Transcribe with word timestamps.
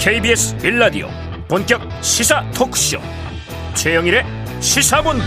KBS 0.00 0.56
빌라디오 0.56 1.08
본격 1.46 1.82
시사 2.02 2.42
토크쇼. 2.52 2.98
최영일의 3.74 4.24
시사본부. 4.58 5.26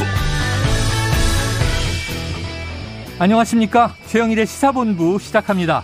안녕하십니까? 3.19 3.93
최영일의 4.07 4.47
시사본부 4.47 5.19
시작합니다. 5.19 5.83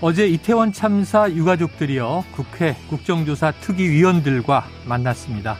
어제 0.00 0.28
이태원 0.28 0.72
참사 0.72 1.28
유가족들이요 1.28 2.26
국회 2.30 2.76
국정조사 2.90 3.50
특위위원들과 3.60 4.68
만났습니다. 4.84 5.56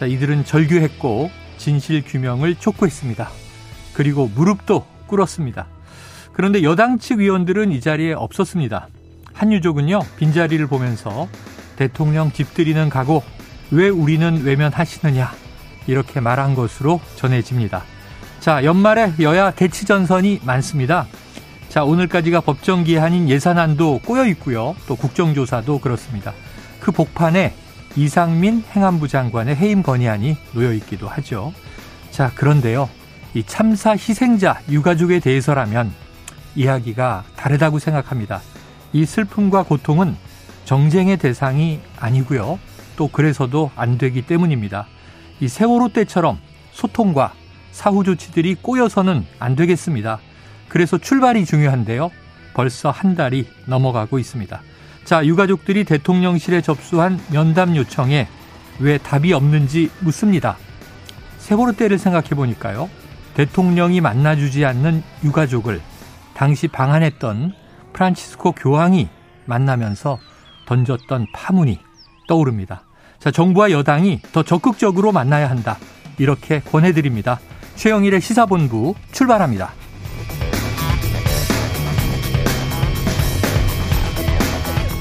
자 0.00 0.06
이들은 0.06 0.46
절규했고 0.46 1.30
진실 1.58 2.02
규명을 2.02 2.54
촉구했습니다. 2.54 3.28
그리고 3.92 4.30
무릎도 4.34 4.86
꿇었습니다. 5.06 5.66
그런데 6.32 6.62
여당 6.62 6.98
측 6.98 7.18
위원들은 7.18 7.72
이 7.72 7.82
자리에 7.82 8.14
없었습니다. 8.14 8.88
한 9.34 9.52
유족은요 9.52 10.00
빈자리를 10.16 10.66
보면서 10.66 11.28
대통령 11.76 12.32
집들이는 12.32 12.88
가고 12.88 13.22
왜 13.70 13.88
우리는 13.88 14.42
외면하시느냐 14.42 15.32
이렇게 15.86 16.20
말한 16.20 16.54
것으로 16.54 17.00
전해집니다. 17.16 17.84
자, 18.40 18.62
연말에 18.64 19.12
여야 19.20 19.50
대치전선이 19.50 20.40
많습니다. 20.44 21.06
자, 21.68 21.82
오늘까지가 21.82 22.42
법정 22.42 22.84
기한인 22.84 23.28
예산안도 23.28 24.00
꼬여 24.04 24.26
있고요. 24.28 24.76
또 24.86 24.96
국정조사도 24.96 25.80
그렇습니다. 25.80 26.32
그 26.80 26.92
복판에 26.92 27.54
이상민 27.96 28.62
행안부 28.70 29.08
장관의 29.08 29.56
해임 29.56 29.82
건의안이 29.82 30.36
놓여 30.52 30.72
있기도 30.74 31.08
하죠. 31.08 31.52
자, 32.10 32.30
그런데요. 32.34 32.88
이 33.34 33.42
참사 33.42 33.92
희생자 33.92 34.60
유가족에 34.68 35.20
대해서라면 35.20 35.92
이야기가 36.54 37.24
다르다고 37.36 37.78
생각합니다. 37.78 38.40
이 38.92 39.04
슬픔과 39.04 39.64
고통은 39.64 40.16
정쟁의 40.64 41.16
대상이 41.18 41.80
아니고요. 41.98 42.58
또 42.96 43.08
그래서도 43.08 43.70
안 43.76 43.98
되기 43.98 44.22
때문입니다. 44.22 44.86
이 45.40 45.48
세월호 45.48 45.90
때처럼 45.90 46.38
소통과 46.72 47.32
사후 47.72 48.04
조치들이 48.04 48.56
꼬여서는 48.56 49.26
안 49.38 49.56
되겠습니다. 49.56 50.20
그래서 50.68 50.98
출발이 50.98 51.44
중요한데요. 51.44 52.10
벌써 52.54 52.90
한 52.90 53.14
달이 53.14 53.48
넘어가고 53.66 54.18
있습니다. 54.18 54.62
자, 55.04 55.26
유가족들이 55.26 55.84
대통령실에 55.84 56.62
접수한 56.62 57.20
면담 57.30 57.76
요청에 57.76 58.28
왜 58.78 58.98
답이 58.98 59.32
없는지 59.32 59.90
묻습니다. 60.00 60.56
세월호 61.38 61.72
때를 61.72 61.98
생각해 61.98 62.28
보니까요. 62.30 62.88
대통령이 63.34 64.00
만나주지 64.00 64.64
않는 64.64 65.02
유가족을 65.24 65.80
당시 66.34 66.68
방한했던 66.68 67.52
프란치스코 67.92 68.52
교황이 68.52 69.08
만나면서 69.44 70.18
던졌던 70.66 71.28
파문이 71.32 71.78
떠오릅니다. 72.28 72.82
자, 73.18 73.30
정부와 73.30 73.70
여당이 73.70 74.20
더 74.32 74.42
적극적으로 74.42 75.12
만나야 75.12 75.48
한다. 75.48 75.78
이렇게 76.18 76.60
권해드립니다. 76.60 77.40
최영일의 77.76 78.20
시사본부 78.20 78.94
출발합니다. 79.12 79.72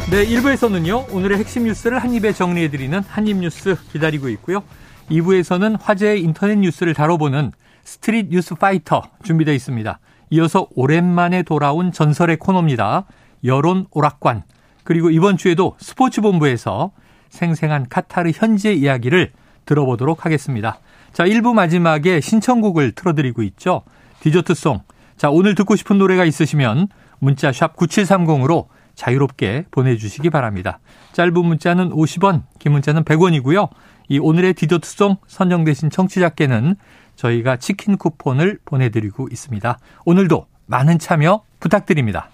네, 0.09 0.25
1부에서는요, 0.27 1.11
오늘의 1.11 1.39
핵심 1.39 1.63
뉴스를 1.63 1.97
한입에 1.97 2.33
정리해드리는 2.33 2.99
한입뉴스 2.99 3.75
기다리고 3.91 4.29
있고요. 4.29 4.63
2부에서는 5.09 5.77
화제의 5.81 6.21
인터넷 6.21 6.55
뉴스를 6.57 6.93
다뤄보는 6.93 7.51
스트릿 7.83 8.27
뉴스 8.29 8.55
파이터 8.55 9.01
준비되어 9.23 9.53
있습니다. 9.53 9.99
이어서 10.29 10.67
오랜만에 10.75 11.43
돌아온 11.43 11.91
전설의 11.91 12.37
코너입니다. 12.37 13.05
여론 13.43 13.87
오락관. 13.91 14.43
그리고 14.83 15.09
이번 15.09 15.37
주에도 15.37 15.75
스포츠본부에서 15.79 16.91
생생한 17.29 17.87
카타르 17.89 18.31
현지의 18.33 18.79
이야기를 18.79 19.31
들어보도록 19.65 20.25
하겠습니다. 20.25 20.79
자, 21.13 21.25
1부 21.25 21.53
마지막에 21.53 22.21
신청곡을 22.21 22.93
틀어드리고 22.93 23.43
있죠. 23.43 23.83
디저트송. 24.19 24.81
자, 25.17 25.29
오늘 25.29 25.55
듣고 25.55 25.75
싶은 25.75 25.97
노래가 25.97 26.25
있으시면 26.25 26.87
문자 27.19 27.51
샵 27.51 27.75
9730으로 27.75 28.67
자유롭게 28.95 29.65
보내주시기 29.71 30.29
바랍니다. 30.29 30.79
짧은 31.13 31.33
문자는 31.33 31.91
50원, 31.91 32.43
긴 32.59 32.73
문자는 32.73 33.03
100원이고요. 33.03 33.69
이 34.09 34.19
오늘의 34.19 34.53
디저트송 34.53 35.17
선정되신 35.27 35.89
청취자께는 35.89 36.75
저희가 37.15 37.57
치킨 37.57 37.97
쿠폰을 37.97 38.59
보내드리고 38.65 39.27
있습니다. 39.31 39.79
오늘도 40.05 40.47
많은 40.65 40.99
참여 40.99 41.43
부탁드립니다. 41.59 42.29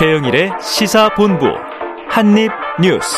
최영일의 0.00 0.52
시사본부 0.62 1.44
한입뉴스. 2.08 3.16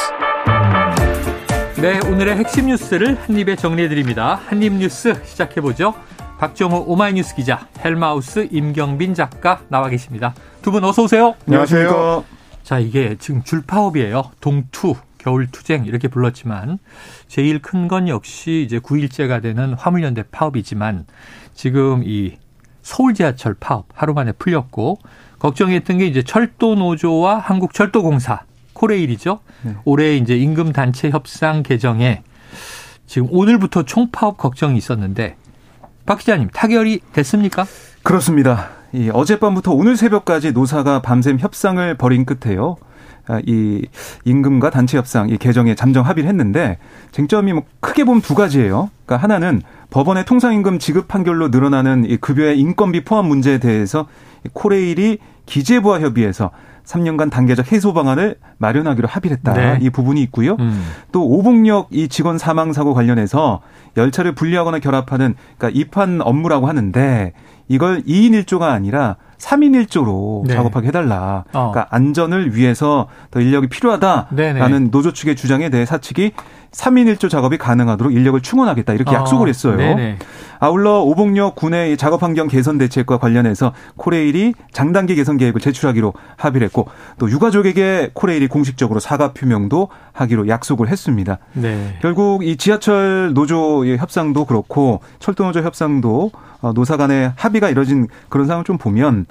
네, 1.81 2.01
오늘의 2.09 2.35
핵심 2.39 2.67
뉴스를 2.67 3.17
한입에 3.23 3.55
정리해드립니다. 3.55 4.41
한입뉴스 4.47 5.15
시작해보죠. 5.25 5.95
박정호 6.41 6.87
오마이뉴스 6.89 7.37
기자, 7.37 7.69
헬마우스 7.85 8.49
임경빈 8.51 9.15
작가 9.15 9.61
나와 9.69 9.89
계십니다. 9.91 10.35
두 10.63 10.73
분 10.73 10.83
어서 10.83 11.05
오세요. 11.05 11.37
안녕하세요. 11.47 12.25
자, 12.65 12.81
이게 12.81 13.15
지금 13.21 13.45
줄파업이에요. 13.45 14.33
동투, 14.41 14.97
겨울투쟁 15.19 15.85
이렇게 15.85 16.09
불렀지만 16.09 16.81
제일 17.29 17.63
큰 17.63 17.87
건 17.87 18.09
역시 18.09 18.65
이제 18.67 18.81
9일째가 18.81 19.41
되는 19.41 19.75
화물연대 19.75 20.25
파업이지만 20.33 21.07
지금 21.55 22.03
이 22.05 22.39
서울 22.83 23.15
지하철 23.15 23.55
파업 23.55 23.87
하루 23.95 24.13
만에 24.15 24.33
풀렸고 24.33 24.99
걱정했던 25.43 25.99
게 25.99 26.07
이제 26.07 26.23
철도 26.23 26.77
노조와 26.77 27.39
한국철도공사 27.41 28.43
코레일이죠. 28.75 29.41
네. 29.63 29.75
올해 29.85 30.17
이제 30.17 30.37
임금 30.37 30.73
단체 30.73 31.11
협상 31.11 31.65
개정에 31.65 32.23
지금 33.07 33.27
오늘부터 33.31 33.83
총파업 33.83 34.37
걱정이 34.39 34.79
있었는데 34.79 35.37
박 36.07 36.21
기자님 36.21 36.49
타결이 36.51 37.01
됐습니까? 37.13 37.67
그렇습니다. 38.05 38.71
이 38.93 39.11
어젯밤부터 39.13 39.73
오늘 39.73 39.97
새벽까지 39.97 40.53
노사가 40.53 41.03
밤샘 41.03 41.41
협상을 41.41 41.97
벌인 41.97 42.25
끝에요. 42.25 42.77
아, 43.27 43.41
이 43.45 43.87
임금과 44.25 44.71
단체 44.71 44.97
협상 44.97 45.29
이 45.29 45.39
개정에 45.39 45.75
잠정 45.75 46.07
합의를 46.07 46.29
했는데 46.29 46.79
쟁점이 47.11 47.53
뭐 47.53 47.65
크게 47.81 48.05
보면 48.05 48.23
두 48.23 48.37
가지예요. 48.37 48.91
그러니까 49.07 49.23
하나는 49.25 49.63
법원의 49.91 50.25
통상임금 50.25 50.79
지급 50.79 51.09
판결로 51.09 51.49
늘어나는 51.49 52.05
이 52.09 52.17
급여의 52.17 52.59
인건비 52.61 53.05
포함 53.05 53.27
문제에 53.27 53.59
대해서 53.59 54.07
코레일이 54.53 55.19
기재부와 55.47 56.01
협의해서 56.01 56.51
3년간 56.85 57.31
단계적 57.31 57.71
해소 57.73 57.93
방안을 57.93 58.37
마련하기로 58.59 59.09
합의를 59.09 59.37
했다. 59.39 59.53
네. 59.53 59.79
이 59.81 59.91
부분이 59.91 60.21
있고요. 60.25 60.57
음. 60.59 60.85
또 61.13 61.25
오봉역 61.25 61.89
이 61.91 62.09
직원 62.09 62.39
사망 62.39 62.73
사고 62.73 62.93
관련해서 62.95 63.61
열차를 63.97 64.35
분리하거나 64.35 64.81
결합하는 64.81 65.35
그러니까 65.57 65.81
입한 65.81 66.21
업무라고 66.23 66.67
하는데 66.67 67.33
이걸 67.69 68.03
2인 68.03 68.33
1조가 68.45 68.63
아니라 68.63 69.17
3인 69.39 69.87
1조로 69.87 70.47
네. 70.47 70.55
작업하게 70.55 70.89
해달라. 70.89 71.45
어. 71.53 71.71
그러니까 71.71 71.87
안전을 71.91 72.55
위해서 72.55 73.09
더 73.31 73.41
인력이 73.41 73.69
필요하다라는 73.69 74.35
네네. 74.37 74.79
노조 74.91 75.13
측의 75.13 75.37
주장에 75.37 75.69
대해 75.69 75.85
사측이 75.85 76.33
3인 76.73 77.15
1조 77.15 77.29
작업이 77.31 77.59
가능하도록 77.59 78.13
인력을 78.13 78.41
충원하겠다 78.41 78.93
이렇게 78.95 79.15
어, 79.15 79.21
약속을 79.21 79.49
했어요. 79.49 79.77
네네. 79.77 80.19
아울러 80.63 81.01
오봉역 81.01 81.57
군의 81.57 81.97
작업 81.97 82.23
환경 82.23 82.47
개선 82.47 82.79
대책과 82.79 83.19
관련해서 83.19 83.73
코레일이 83.97 84.55
장단기 84.71 85.17
개선 85.17 85.37
계획을 85.37 85.61
제출하기로 85.61 86.13
합의를 86.37 86.65
했고 86.67 86.87
또 87.19 87.29
유가족에게 87.29 88.13
코레일이 88.15 88.47
공식적으로 88.47 89.01
사과 89.01 89.33
표명도 89.33 89.89
하기로 90.13 90.47
약속을 90.47 90.87
했습니다. 90.87 91.39
네. 91.55 91.99
결국 92.01 92.45
이 92.45 92.57
지하철 92.57 93.33
노조 93.35 93.85
협상도 93.85 94.45
그렇고 94.45 95.01
철도 95.19 95.43
노조 95.43 95.63
협상도 95.63 96.31
어, 96.61 96.73
노사 96.73 96.97
간의 96.97 97.33
합의가 97.35 97.69
이뤄진 97.69 98.07
그런 98.29 98.47
상황을 98.47 98.65
좀 98.65 98.79
보면 98.79 99.27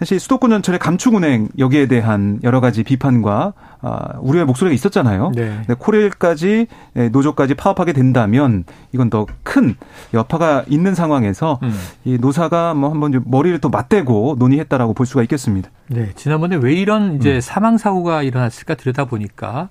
사실 0.00 0.18
수도권 0.18 0.50
전철의 0.50 0.80
감축운행 0.80 1.50
여기에 1.56 1.86
대한 1.86 2.40
여러 2.42 2.60
가지 2.60 2.82
비판과 2.82 3.52
어, 3.82 3.98
우려의 4.20 4.46
목소리가 4.46 4.74
있었잖아요. 4.74 5.30
네. 5.36 5.60
코레일까지 5.78 6.66
노조까지 7.12 7.54
파업하게 7.54 7.92
된다면 7.92 8.64
이건 8.92 9.10
더 9.10 9.26
큰 9.52 9.76
여파가 10.14 10.64
있는 10.72 10.94
상황에서 10.94 11.58
음. 11.62 11.72
이 12.04 12.16
노사가 12.18 12.72
뭐 12.72 12.90
한번 12.90 13.22
머리를 13.26 13.58
또 13.60 13.68
맞대고 13.68 14.36
논의했다라고 14.38 14.94
볼 14.94 15.04
수가 15.04 15.22
있겠습니다. 15.22 15.70
네, 15.88 16.12
지난번에 16.16 16.56
왜 16.56 16.72
이런 16.72 17.16
이제 17.16 17.36
음. 17.36 17.40
사망 17.40 17.76
사고가 17.76 18.22
일어났을까 18.22 18.74
들여다 18.74 19.04
보니까 19.04 19.68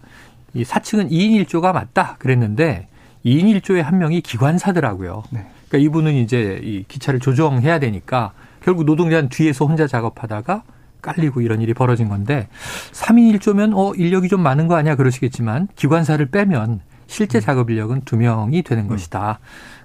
이 0.54 0.64
사측은 0.64 1.10
2인 1.10 1.44
1조가 1.46 1.74
맞다 1.74 2.18
그랬는데 2.20 2.88
2인 3.26 3.60
1조의 3.62 3.82
한 3.82 3.98
명이 3.98 4.22
기관사더라고요. 4.22 5.24
네. 5.32 5.48
그러니까 5.68 5.90
이분은 5.90 6.14
이제 6.14 6.60
이 6.64 6.86
기차를 6.88 7.20
조정해야 7.20 7.80
되니까 7.80 8.34
결국 8.64 8.86
노동자는 8.86 9.30
뒤에서 9.30 9.66
혼자 9.66 9.88
작업하다가 9.88 10.64
깔리고 11.02 11.42
이런 11.42 11.62
일이 11.62 11.74
벌어진 11.74 12.10
건데 12.10 12.48
3인 12.92 13.40
1조면 13.40 13.76
어 13.76 13.94
인력이 13.96 14.30
좀 14.30 14.42
많은 14.42 14.68
거 14.68 14.76
아니야 14.76 14.96
그러시겠지만 14.96 15.68
기관사를 15.76 16.24
빼면 16.28 16.82
실제 17.08 17.40
음. 17.40 17.42
작업 17.42 17.72
인력은 17.72 18.02
두 18.06 18.18
명이 18.18 18.62
되는 18.62 18.84
음. 18.84 18.88
것이다. 18.88 19.40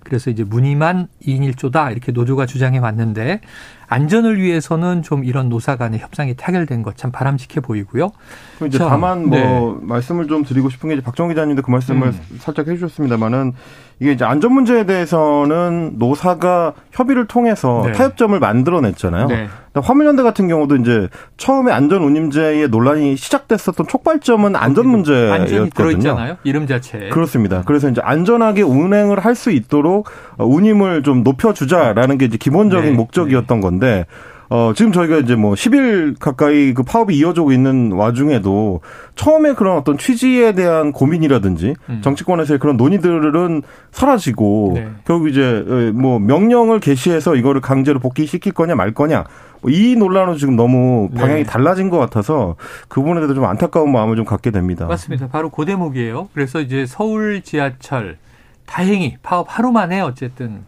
그래서 0.07 0.31
이제 0.31 0.45
무늬만 0.45 1.09
2인 1.27 1.53
1조다 1.53 1.91
이렇게 1.91 2.13
노조가 2.13 2.47
주장해 2.47 2.79
왔는데 2.79 3.41
안전을 3.89 4.41
위해서는 4.41 5.03
좀 5.03 5.25
이런 5.25 5.49
노사 5.49 5.77
간의 5.77 5.99
협상이 6.01 6.35
타결된 6.37 6.83
것 6.83 6.95
참 6.97 7.11
바람직해 7.13 7.61
보이고요. 7.61 8.11
이제 8.67 8.79
자, 8.79 8.89
다만 8.89 9.27
뭐 9.29 9.39
네. 9.39 9.75
말씀을 9.83 10.29
좀 10.29 10.45
드리고 10.45 10.71
싶은 10.71 10.89
게 10.89 10.95
이제 10.95 11.03
박정 11.05 11.29
기자님도 11.29 11.63
그 11.63 11.71
말씀을 11.71 12.09
음. 12.09 12.21
살짝 12.39 12.69
해주셨습니다만은 12.69 13.53
이게 14.01 14.13
이제 14.13 14.25
안전 14.25 14.53
문제에 14.53 14.85
대해서는 14.87 15.95
노사가 15.99 16.73
협의를 16.93 17.27
통해서 17.27 17.83
네. 17.87 17.93
타협점을 17.93 18.39
만들어냈잖아요. 18.39 19.27
네. 19.27 19.49
화물연대 19.75 20.23
같은 20.23 20.49
경우도 20.49 20.77
이제 20.77 21.09
처음에 21.37 21.71
안전 21.73 22.03
운임제의 22.03 22.69
논란이 22.69 23.17
시작됐었던 23.17 23.87
촉발점은 23.89 24.57
안전 24.57 24.89
문제였거든요. 24.89 26.37
이름 26.45 26.67
자체. 26.67 27.09
그렇습니다. 27.11 27.63
그래서 27.67 27.89
이제 27.89 28.01
안전하게 28.03 28.63
운행을 28.63 29.21
할 29.25 29.37
수 29.37 29.51
있도록 29.51 29.96
운임을 30.39 31.03
좀 31.03 31.23
높여주자라는 31.23 32.19
게 32.19 32.27
이제 32.27 32.37
기본적인 32.37 32.91
네. 32.91 32.97
목적이었던 32.97 33.61
건데 33.61 34.07
어, 34.49 34.73
지금 34.77 34.93
저희가 34.93 35.19
이제 35.19 35.35
뭐 35.35 35.55
10일 35.55 36.19
가까이 36.21 36.73
그 36.73 36.83
파업이 36.85 37.17
이어지고 37.17 37.53
있는 37.53 37.91
와중에도 37.93 38.81
처음에 39.17 39.55
그런 39.55 39.77
어떤 39.77 39.99
취지에 39.99 40.53
대한 40.53 40.93
고민이라든지 40.93 41.75
음. 41.89 42.01
정치권에서의 42.03 42.61
그런 42.61 42.77
논의들은 42.77 43.63
사라지고 43.91 44.73
네. 44.77 44.89
결국 45.05 45.29
이제 45.29 45.65
어, 45.67 45.93
뭐 45.93 46.19
명령을 46.21 46.79
개시해서 46.79 47.35
이거를 47.35 47.61
강제로 47.61 47.99
복귀시킬 47.99 48.53
거냐 48.53 48.75
말 48.75 48.93
거냐 48.93 49.25
뭐 49.63 49.71
이 49.73 49.97
논란으로 49.97 50.37
지금 50.37 50.57
너무 50.57 51.11
방향이 51.11 51.43
네. 51.43 51.51
달라진 51.51 51.91
것 51.91 51.99
같아서 51.99 52.57
그 52.89 53.01
부분에 53.01 53.21
대해서 53.21 53.35
좀 53.35 53.45
안타까운 53.45 53.91
마음을 53.91 54.17
좀 54.17 54.25
갖게 54.25 54.51
됩니다. 54.51 54.87
맞습니다. 54.87 55.29
바로 55.29 55.51
그 55.51 55.65
대목이에요. 55.65 56.29
그래서 56.35 56.61
이제 56.61 56.87
서울 56.87 57.43
지하철 57.43 58.19
다행히 58.67 59.17
파업 59.23 59.47
하루 59.49 59.73
만에 59.73 60.01
어쨌든 60.01 60.65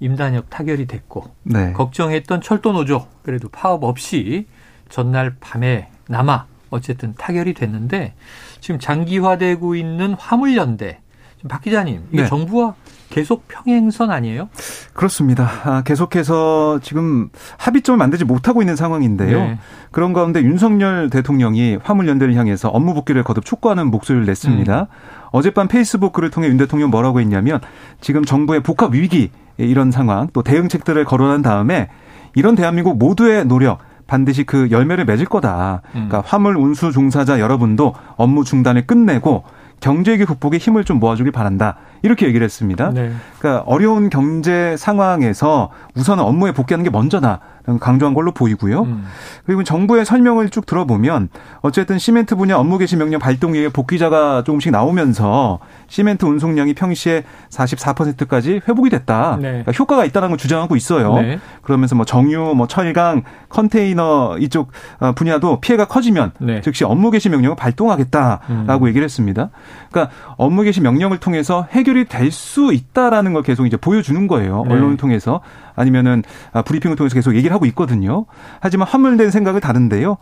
임단협 0.00 0.46
타결이 0.50 0.86
됐고 0.86 1.30
네. 1.44 1.72
걱정했던 1.72 2.40
철도 2.40 2.72
노조 2.72 3.06
그래도 3.22 3.48
파업 3.48 3.84
없이 3.84 4.46
전날 4.88 5.36
밤에 5.40 5.88
남아 6.08 6.46
어쨌든 6.70 7.14
타결이 7.14 7.54
됐는데 7.54 8.14
지금 8.60 8.80
장기화되고 8.80 9.76
있는 9.76 10.14
화물연대 10.14 11.00
박 11.48 11.62
기자님 11.62 12.02
이게 12.10 12.22
네. 12.22 12.28
정부와 12.28 12.74
계속 13.10 13.46
평행선 13.46 14.10
아니에요? 14.10 14.48
그렇습니다. 14.92 15.48
아, 15.64 15.82
계속해서 15.82 16.80
지금 16.82 17.28
합의점을 17.58 17.96
만들지 17.96 18.24
못하고 18.24 18.60
있는 18.60 18.74
상황인데요. 18.74 19.38
네. 19.38 19.58
그런 19.92 20.12
가운데 20.12 20.42
윤석열 20.42 21.10
대통령이 21.10 21.78
화물연대를 21.82 22.34
향해서 22.34 22.70
업무 22.70 22.92
복귀를 22.94 23.22
거듭 23.22 23.44
촉구하는 23.44 23.88
목소리를 23.90 24.26
냈습니다. 24.26 24.80
음. 24.80 24.86
어젯밤 25.30 25.68
페이스북 25.68 26.12
글을 26.12 26.30
통해 26.30 26.48
윤 26.48 26.56
대통령 26.56 26.90
뭐라고 26.90 27.20
했냐면 27.20 27.60
지금 28.00 28.24
정부의 28.24 28.62
복합 28.62 28.94
위기 28.94 29.30
이런 29.58 29.90
상황 29.92 30.28
또 30.32 30.42
대응책들을 30.42 31.04
거론한 31.04 31.42
다음에 31.42 31.90
이런 32.34 32.56
대한민국 32.56 32.98
모두의 32.98 33.46
노력 33.46 33.78
반드시 34.06 34.44
그 34.44 34.70
열매를 34.70 35.04
맺을 35.04 35.26
거다. 35.26 35.82
그러니까 35.92 36.18
음. 36.18 36.22
화물 36.26 36.56
운수 36.56 36.92
종사자 36.92 37.38
여러분도 37.38 37.94
업무 38.16 38.44
중단을 38.44 38.86
끝내고 38.86 39.44
경제위기 39.80 40.24
극복에 40.24 40.58
힘을 40.58 40.84
좀 40.84 40.98
모아주길 40.98 41.32
바란다. 41.32 41.76
이렇게 42.04 42.26
얘기를 42.26 42.44
했습니다. 42.44 42.90
네. 42.90 43.12
그러니까 43.38 43.64
어려운 43.66 44.10
경제 44.10 44.76
상황에서 44.76 45.70
우선 45.96 46.20
업무에 46.20 46.52
복귀하는 46.52 46.84
게 46.84 46.90
먼저다. 46.90 47.40
강조한 47.80 48.12
걸로 48.12 48.32
보이고요. 48.32 48.82
음. 48.82 49.04
그리고 49.46 49.64
정부의 49.64 50.04
설명을 50.04 50.50
쭉 50.50 50.66
들어보면 50.66 51.30
어쨌든 51.62 51.98
시멘트 51.98 52.36
분야 52.36 52.56
업무 52.56 52.76
개시 52.76 52.94
명령 52.96 53.18
발동 53.18 53.56
이후에 53.56 53.70
복귀자가 53.70 54.44
조금씩 54.44 54.70
나오면서 54.70 55.60
시멘트 55.86 56.26
운송량이 56.26 56.74
평시에 56.74 57.24
44%까지 57.48 58.60
회복이 58.68 58.90
됐다. 58.90 59.38
네. 59.40 59.48
그러니까 59.48 59.72
효과가 59.72 60.04
있다는 60.04 60.28
걸 60.28 60.36
주장하고 60.36 60.76
있어요. 60.76 61.14
네. 61.14 61.38
그러면서 61.62 61.94
뭐 61.94 62.04
정유, 62.04 62.52
뭐 62.54 62.66
철강, 62.66 63.22
컨테이너 63.48 64.36
이쪽 64.40 64.70
어, 65.00 65.12
분야도 65.12 65.60
피해가 65.60 65.86
커지면 65.86 66.32
네. 66.40 66.60
즉시 66.60 66.84
업무 66.84 67.10
개시 67.10 67.30
명령을 67.30 67.56
발동하겠다라고 67.56 68.84
음. 68.84 68.88
얘기를 68.88 69.02
했습니다. 69.04 69.48
그러니까 69.90 70.14
업무 70.36 70.64
개시 70.64 70.82
명령을 70.82 71.16
통해서 71.16 71.66
해결 71.70 71.93
이 71.96 72.04
될 72.04 72.30
수 72.30 72.72
있다라는 72.72 73.32
걸 73.32 73.42
계속 73.42 73.66
이제 73.66 73.76
보여주는 73.76 74.26
거예요. 74.26 74.64
네. 74.66 74.74
언론을 74.74 74.96
통해서 74.96 75.40
아니면은 75.76 76.22
아, 76.52 76.62
브리핑을 76.62 76.96
통해서 76.96 77.14
계속 77.14 77.34
얘기를 77.34 77.54
하고 77.54 77.66
있거든요. 77.66 78.26
하지만 78.60 78.86
함몰된 78.88 79.30
생각을 79.30 79.60
다른데요. 79.60 80.16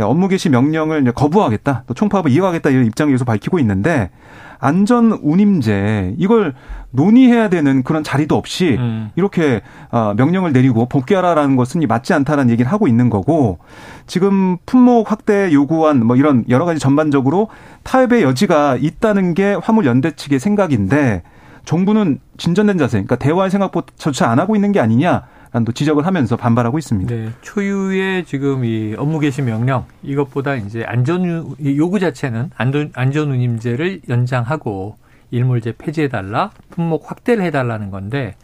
업무 0.00 0.28
개시 0.28 0.48
명령을 0.48 1.12
거부하겠다, 1.12 1.84
또 1.86 1.94
총파업을 1.94 2.30
이어가겠다 2.30 2.70
이런 2.70 2.86
입장을 2.86 3.12
계속 3.12 3.24
밝히고 3.24 3.58
있는데 3.60 4.10
안전 4.58 5.12
운임제 5.22 6.14
이걸 6.18 6.54
논의해야 6.90 7.48
되는 7.48 7.82
그런 7.82 8.02
자리도 8.02 8.36
없이 8.36 8.76
음. 8.78 9.10
이렇게 9.14 9.60
어, 9.90 10.14
명령을 10.16 10.52
내리고 10.52 10.86
복귀하라라는 10.86 11.56
것은 11.56 11.82
맞지 11.86 12.14
않다는 12.14 12.50
얘기를 12.50 12.70
하고 12.70 12.88
있는 12.88 13.10
거고 13.10 13.58
지금 14.06 14.56
품목 14.66 15.10
확대 15.10 15.52
요구한 15.52 16.04
뭐 16.04 16.16
이런 16.16 16.44
여러 16.48 16.64
가지 16.64 16.80
전반적으로 16.80 17.48
타협의 17.82 18.22
여지가 18.22 18.76
있다는 18.80 19.34
게 19.34 19.54
화물 19.62 19.86
연대 19.86 20.12
측의 20.12 20.40
생각인데 20.40 21.22
정부는 21.68 22.18
진전된 22.38 22.78
자세, 22.78 22.92
그러니까 22.92 23.16
대화의 23.16 23.50
생각조차 23.50 24.30
안 24.30 24.38
하고 24.38 24.56
있는 24.56 24.72
게 24.72 24.80
아니냐. 24.80 25.24
또 25.64 25.72
지적을 25.72 26.06
하면서 26.06 26.36
반발하고 26.36 26.78
있습니다. 26.78 27.14
네, 27.14 27.30
초유의 27.42 28.24
지금 28.24 28.64
이 28.64 28.94
업무 28.96 29.18
개시 29.18 29.42
명령 29.42 29.84
이것보다 30.02 30.56
이제 30.56 30.84
안전 30.86 31.54
요구 31.64 31.98
자체는 31.98 32.50
안전 32.56 32.90
안전 32.94 33.30
운임제를 33.30 34.02
연장하고 34.08 34.96
일몰제 35.30 35.74
폐지해 35.78 36.08
달라, 36.08 36.50
품목 36.70 37.10
확대를 37.10 37.44
해 37.44 37.50
달라는 37.50 37.90
건데 37.90 38.34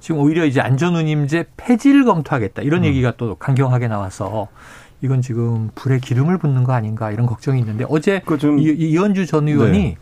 지금 0.00 0.20
오히려 0.20 0.44
이제 0.44 0.60
안전 0.60 0.96
운임제 0.96 1.46
폐지를 1.56 2.04
검토하겠다 2.04 2.62
이런 2.62 2.80
음. 2.80 2.84
얘기가 2.86 3.14
또 3.16 3.34
강경하게 3.36 3.88
나와서 3.88 4.48
이건 5.02 5.20
지금 5.22 5.70
불에 5.74 5.98
기름을 5.98 6.38
붓는 6.38 6.64
거 6.64 6.72
아닌가 6.72 7.10
이런 7.10 7.26
걱정이 7.26 7.60
있는데 7.60 7.84
어제 7.88 8.22
그 8.24 8.38
이현주 8.58 9.26
전 9.26 9.48
의원이 9.48 9.78
네. 9.78 9.96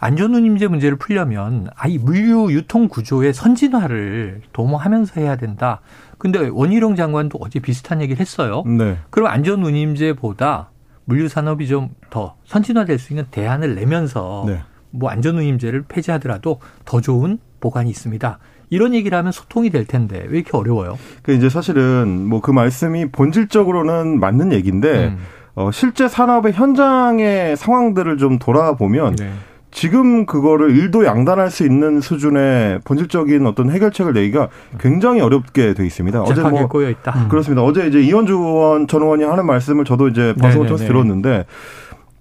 안전운 0.00 0.44
임제 0.44 0.68
문제를 0.68 0.96
풀려면 0.96 1.68
아이 1.76 1.98
물류 1.98 2.52
유통 2.52 2.88
구조의 2.88 3.34
선진화를 3.34 4.42
도모하면서 4.52 5.20
해야 5.20 5.36
된다. 5.36 5.80
근데 6.18 6.48
원희룡 6.52 6.96
장관도 6.96 7.38
어제 7.40 7.58
비슷한 7.60 8.00
얘기를 8.00 8.20
했어요. 8.20 8.62
네. 8.66 8.98
그럼 9.10 9.28
안전 9.28 9.62
운임제보다 9.64 10.70
물류 11.04 11.28
산업이 11.28 11.66
좀 11.66 11.90
더 12.10 12.36
선진화될 12.46 12.98
수 12.98 13.12
있는 13.12 13.26
대안을 13.30 13.74
내면서 13.74 14.44
네. 14.46 14.60
뭐 14.90 15.10
안전 15.10 15.36
운임제를 15.36 15.82
폐지하더라도 15.88 16.58
더 16.86 17.02
좋은 17.02 17.38
보관이 17.60 17.90
있습니다. 17.90 18.38
이런 18.70 18.94
얘기를 18.94 19.16
하면 19.18 19.30
소통이 19.32 19.68
될 19.70 19.84
텐데 19.84 20.24
왜 20.28 20.38
이렇게 20.38 20.56
어려워요? 20.56 20.98
그 21.22 21.32
이제 21.32 21.48
사실은 21.50 22.26
뭐 22.28 22.40
그 22.40 22.50
말씀이 22.50 23.10
본질적으로는 23.10 24.20
맞는 24.20 24.52
얘기인데 24.52 25.08
음. 25.08 25.18
어, 25.54 25.70
실제 25.70 26.08
산업의 26.08 26.52
현장의 26.54 27.56
상황들을 27.58 28.16
좀 28.16 28.38
돌아보면 28.38 29.16
네. 29.16 29.30
지금 29.78 30.26
그거를 30.26 30.76
일도 30.76 31.04
양단할 31.04 31.52
수 31.52 31.64
있는 31.64 32.00
수준의 32.00 32.80
본질적인 32.82 33.46
어떤 33.46 33.70
해결책을 33.70 34.12
내기가 34.12 34.48
굉장히 34.80 35.20
어렵게 35.20 35.74
돼 35.74 35.86
있습니다. 35.86 36.20
어제 36.20 36.42
뭐 36.42 36.66
꼬여 36.66 36.90
있다. 36.90 37.12
음. 37.12 37.28
그렇습니다. 37.28 37.62
어제 37.62 37.86
이제 37.86 38.00
이현주 38.00 38.32
의원 38.32 38.88
전 38.88 39.02
의원이 39.02 39.22
하는 39.22 39.46
말씀을 39.46 39.84
저도 39.84 40.08
이제 40.08 40.34
방송을 40.36 40.66
통해서 40.66 40.84
들었는데 40.84 41.46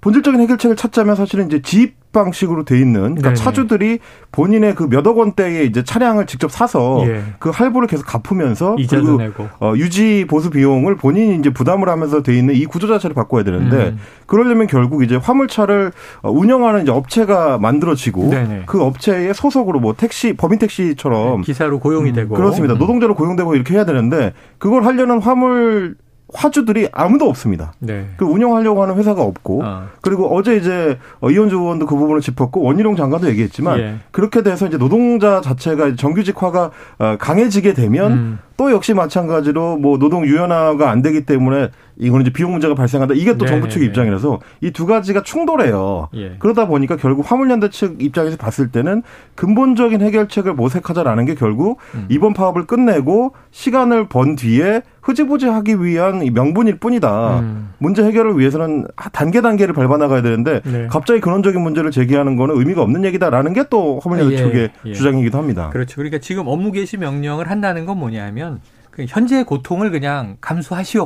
본질적인 0.08 0.40
해결책을 0.40 0.78
찾자면 0.78 1.16
사실은 1.16 1.48
이제 1.48 1.62
집 1.62 1.96
방식으로 2.14 2.64
돼 2.64 2.80
있는 2.80 3.02
그러니까 3.02 3.30
네네. 3.30 3.36
차주들이 3.36 4.00
본인의 4.32 4.76
그 4.76 4.84
몇억 4.84 5.18
원대의 5.18 5.68
이제 5.68 5.84
차량을 5.84 6.26
직접 6.26 6.50
사서 6.50 7.04
예. 7.06 7.22
그 7.40 7.50
할부를 7.50 7.90
계속 7.90 8.06
갚으면서 8.06 8.78
그리고 8.90 9.18
내고. 9.18 9.50
어, 9.60 9.74
유지 9.76 10.26
보수 10.28 10.50
비용을 10.50 10.96
본인이 10.96 11.36
이제 11.36 11.50
부담을 11.50 11.90
하면서 11.90 12.24
돼 12.24 12.38
있는 12.38 12.56
이 12.56 12.66
구조 12.66 12.88
자체를 12.88 13.14
바꿔야 13.14 13.44
되는데 13.44 13.90
음. 13.90 14.00
그러려면 14.26 14.68
결국 14.68 15.04
이제 15.04 15.18
화물차를 15.18 15.92
어, 16.22 16.32
운영하는 16.32 16.84
이제 16.84 16.92
업체가 16.92 17.58
만들어지고 17.58 18.30
네네. 18.30 18.64
그 18.66 18.82
업체의 18.82 19.34
소속으로 19.34 19.82
뭐 19.82 19.94
택시 19.94 20.34
법인 20.34 20.58
택시처럼 20.58 21.42
네, 21.42 21.46
기사로 21.46 21.80
고용이 21.80 22.12
음, 22.12 22.16
되고 22.16 22.34
그렇습니다. 22.34 22.76
음. 22.76 22.80
노동자로 22.80 23.14
고용되고 23.14 23.56
이렇게 23.56 23.74
해야 23.74 23.84
되는데 23.84 24.32
그걸 24.58 24.86
하려는 24.86 25.20
화물 25.22 25.96
화주들이 26.34 26.90
아무도 26.92 27.30
없습니다. 27.30 27.74
네. 27.80 28.10
그 28.18 28.26
운영하려고 28.26 28.82
하는 28.82 28.96
회사가 28.96 29.22
없고 29.22 29.64
어. 29.64 29.88
그리고 30.02 30.36
어제 30.36 30.58
이제 30.58 31.00
이현주 31.24 31.56
의원도 31.56 31.86
그 31.86 31.96
부분을 31.96 32.22
짚었고 32.22 32.62
원희룡 32.62 32.96
장관도 32.96 33.30
얘기했지만 33.30 33.80
예. 33.80 33.96
그렇게 34.12 34.44
돼서 34.44 34.68
이제 34.68 34.78
노동자 34.78 35.40
자체가 35.42 35.96
정규직화가 35.96 36.72
어, 37.00 37.16
강해지게 37.18 37.74
되면 37.74 38.12
음. 38.12 38.40
또 38.58 38.72
역시 38.72 38.94
마찬가지로 38.94 39.78
뭐 39.78 39.98
노동 40.00 40.26
유연화가 40.26 40.90
안 40.90 41.02
되기 41.02 41.26
때문에 41.26 41.70
이거는 42.00 42.26
이제 42.26 42.32
비용 42.34 42.52
문제가 42.52 42.76
발생한다. 42.76 43.14
이게 43.16 43.38
또 43.38 43.46
네네네. 43.46 43.52
정부 43.52 43.70
측 43.70 43.80
네, 43.80 43.86
네. 43.86 43.90
입장이라서 43.90 44.40
이 44.62 44.72
두 44.72 44.86
가지가 44.86 45.24
충돌해요. 45.24 46.10
예. 46.16 46.36
그러다 46.38 46.68
보니까 46.68 46.96
결국 46.98 47.30
화물연대 47.32 47.70
측 47.70 48.02
입장에서 48.02 48.38
봤을 48.38 48.70
때는 48.72 49.02
근본적인 49.36 50.02
해결책을 50.02 50.54
모색하자라는 50.54 51.26
게 51.26 51.34
결국 51.36 51.80
음. 51.96 52.06
이번 52.10 52.34
파업을 52.34 52.66
끝내고 52.68 53.34
시간을 53.52 54.08
번 54.10 54.36
뒤에 54.36 54.82
흐지부지하기 55.02 55.82
위한 55.84 56.20
명분일 56.34 56.78
뿐이다. 56.80 57.40
음. 57.40 57.70
문제 57.80 58.04
해결을 58.04 58.38
위해서는 58.38 58.86
단계 59.14 59.42
단계를 59.42 59.74
밟아 59.74 59.98
나가야 59.98 60.22
되는데 60.22 60.62
네. 60.66 60.88
갑자기 60.90 61.22
근원적인 61.22 61.60
문제를 61.62 61.92
제기하는 61.92 62.36
거는 62.36 62.58
의미가 62.58 62.82
없는 62.82 63.06
얘기다라는 63.06 63.54
게 63.54 63.68
또 63.70 64.00
화물연대 64.02 64.34
예. 64.34 64.38
측의 64.38 64.70
예. 64.86 64.94
주장이기도 64.94 65.38
합니다. 65.38 65.70
그렇죠. 65.74 65.96
그러니까 65.98 66.20
지금 66.20 66.48
업무 66.48 66.72
개시 66.72 66.96
명령을 66.96 67.50
한다는 67.50 67.86
건 67.86 67.98
뭐냐면 67.98 68.47
그 68.92 69.06
현재의 69.08 69.44
고통을 69.44 69.92
그냥 69.92 70.38
감수하시오. 70.42 71.06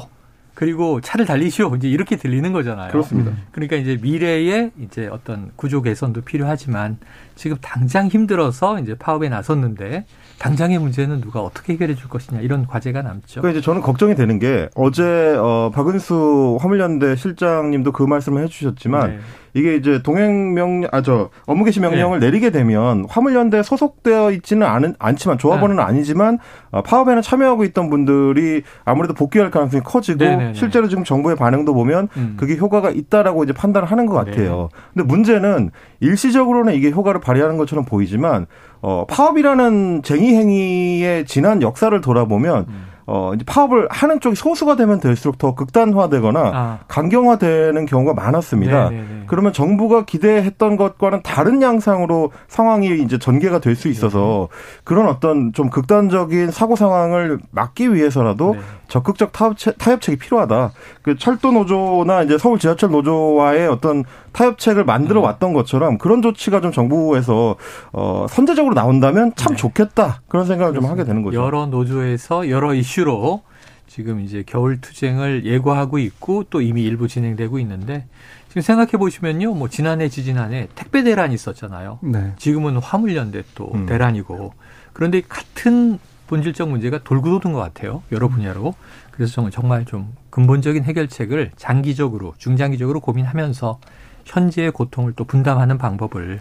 그리고 0.53 1.01
차를 1.01 1.25
달리시오. 1.25 1.75
이제 1.75 1.89
이렇게 1.89 2.17
들리는 2.17 2.51
거잖아요. 2.51 2.91
그렇습니다. 2.91 3.31
그러니까 3.51 3.77
이제 3.77 3.97
미래에 4.01 4.71
이제 4.79 5.07
어떤 5.07 5.51
구조 5.55 5.81
개선도 5.81 6.21
필요하지만 6.21 6.97
지금 7.35 7.57
당장 7.61 8.07
힘들어서 8.07 8.79
이제 8.79 8.95
파업에 8.95 9.29
나섰는데 9.29 10.05
당장의 10.39 10.79
문제는 10.79 11.21
누가 11.21 11.41
어떻게 11.41 11.73
해결해 11.73 11.95
줄 11.95 12.09
것이냐 12.09 12.41
이런 12.41 12.67
과제가 12.67 13.01
남죠. 13.01 13.41
그러니까 13.41 13.59
이제 13.59 13.65
저는 13.65 13.81
걱정이 13.81 14.15
되는 14.15 14.39
게 14.39 14.69
어제 14.75 15.35
어 15.37 15.71
박은수 15.73 16.57
화물연대 16.59 17.15
실장님도 17.15 17.91
그 17.91 18.03
말씀을 18.03 18.43
해주셨지만 18.43 19.09
네. 19.09 19.19
이게 19.53 19.75
이제 19.75 20.01
동행 20.01 20.53
명령 20.53 20.89
아 20.91 21.01
저 21.01 21.29
업무 21.45 21.63
개시 21.63 21.79
명령을 21.79 22.19
네. 22.19 22.27
내리게 22.27 22.51
되면 22.51 23.05
화물연대 23.09 23.63
소속되어 23.63 24.31
있지는 24.31 24.67
않은 24.67 24.95
않지만 24.99 25.37
조합원은 25.37 25.77
네. 25.77 25.81
아니지만 25.81 26.37
어, 26.69 26.81
파업에는 26.83 27.21
참여하고 27.21 27.63
있던 27.65 27.89
분들이 27.89 28.61
아무래도 28.85 29.13
복귀할 29.13 29.49
가능성이 29.51 29.83
커지고 29.83 30.19
네네네. 30.19 30.37
네, 30.37 30.47
네. 30.49 30.53
실제로 30.53 30.87
지금 30.87 31.03
정부의 31.03 31.35
반응도 31.35 31.73
보면 31.73 32.07
음. 32.17 32.35
그게 32.37 32.55
효과가 32.55 32.91
있다라고 32.91 33.43
이제 33.43 33.53
판단을 33.53 33.89
하는 33.89 34.05
것 34.05 34.13
같아요. 34.13 34.69
네. 34.71 34.79
근데 34.93 35.07
문제는 35.07 35.71
일시적으로는 35.99 36.73
이게 36.73 36.91
효과를 36.91 37.19
발휘하는 37.19 37.57
것처럼 37.57 37.85
보이지만 37.85 38.45
어, 38.81 39.05
파업이라는 39.07 40.01
쟁의 40.03 40.35
행위의 40.35 41.25
지난 41.25 41.61
역사를 41.61 41.99
돌아보면 41.99 42.65
음. 42.67 42.90
어, 43.07 43.33
이제 43.33 43.43
파업을 43.45 43.87
하는 43.89 44.19
쪽이 44.19 44.35
소수가 44.35 44.75
되면 44.75 44.99
될수록 44.99 45.37
더 45.37 45.55
극단화되거나 45.55 46.39
아. 46.53 46.79
강경화되는 46.87 47.85
경우가 47.85 48.13
많았습니다. 48.13 48.89
네네네. 48.89 49.01
네, 49.01 49.07
네. 49.19 49.23
그러면 49.27 49.53
정부가 49.53 50.05
기대했던 50.05 50.77
것과는 50.77 51.21
다른 51.23 51.61
양상으로 51.61 52.31
상황이 52.47 53.01
이제 53.01 53.17
전개가 53.17 53.59
될 53.59 53.71
수 53.75 53.87
있어서 53.87 54.49
네. 54.51 54.57
그런 54.83 55.07
어떤 55.07 55.53
좀 55.53 55.69
극단적인 55.69 56.51
사고 56.51 56.75
상황을 56.75 57.39
막기 57.51 57.93
위해서라도 57.93 58.53
네. 58.55 58.61
적극적 58.91 59.31
타협책, 59.31 59.77
타협책이 59.77 60.17
필요하다. 60.17 60.73
그 61.01 61.17
철도 61.17 61.53
노조나 61.53 62.23
이제 62.23 62.37
서울 62.37 62.59
지하철 62.59 62.91
노조와의 62.91 63.69
어떤 63.69 64.03
타협책을 64.33 64.83
만들어 64.83 65.21
음. 65.21 65.25
왔던 65.25 65.53
것처럼 65.53 65.97
그런 65.97 66.21
조치가 66.21 66.59
좀 66.59 66.73
정부에서 66.73 67.55
어 67.93 68.25
선제적으로 68.29 68.73
나온다면 68.73 69.31
참 69.35 69.53
네. 69.53 69.57
좋겠다. 69.57 70.21
그런 70.27 70.45
생각을 70.45 70.73
그렇습니다. 70.73 70.81
좀 70.81 70.91
하게 70.91 71.07
되는 71.07 71.23
거죠. 71.23 71.41
여러 71.41 71.67
노조에서 71.67 72.49
여러 72.49 72.73
이슈로 72.73 73.43
지금 73.87 74.19
이제 74.19 74.43
겨울 74.45 74.81
투쟁을 74.81 75.45
예고하고 75.45 75.97
있고 75.97 76.43
또 76.49 76.59
이미 76.59 76.83
일부 76.83 77.07
진행되고 77.07 77.59
있는데 77.59 78.07
지금 78.49 78.61
생각해 78.61 78.91
보시면요. 78.91 79.53
뭐 79.53 79.69
지난해 79.69 80.09
지지난해 80.09 80.67
택배 80.75 81.03
대란이 81.03 81.33
있었잖아요. 81.33 81.99
네. 82.01 82.33
지금은 82.37 82.75
화물연대 82.75 83.43
또 83.55 83.71
음. 83.73 83.85
대란이고 83.85 84.53
그런데 84.91 85.21
같은 85.21 85.97
본질적 86.31 86.69
문제가 86.69 86.99
돌고 87.03 87.41
도는 87.41 87.53
것 87.53 87.59
같아요. 87.59 88.03
여러 88.13 88.29
분야로. 88.29 88.73
그래서 89.11 89.49
정말 89.49 89.83
좀 89.83 90.15
근본적인 90.29 90.85
해결책을 90.85 91.51
장기적으로, 91.57 92.33
중장기적으로 92.37 93.01
고민하면서 93.01 93.81
현재의 94.23 94.71
고통을 94.71 95.11
또 95.11 95.25
분담하는 95.25 95.77
방법을 95.77 96.39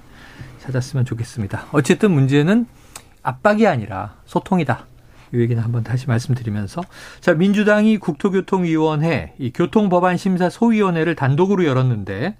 찾았으면 0.61 1.05
좋겠습니다. 1.07 1.67
어쨌든 1.73 2.13
문제는 2.13 2.67
압박이 3.25 3.67
아니라 3.67 4.15
소통이다. 4.27 4.87
이 5.35 5.39
얘기는 5.39 5.61
한번 5.61 5.83
다시 5.83 6.07
말씀드리면서 6.07 6.83
자 7.21 7.35
민주당이 7.35 7.99
국토교통위원회 7.99 9.35
이 9.39 9.51
교통법안 9.53 10.17
심사 10.17 10.49
소위원회를 10.49 11.17
단독으로 11.17 11.65
열었는데 11.65 12.37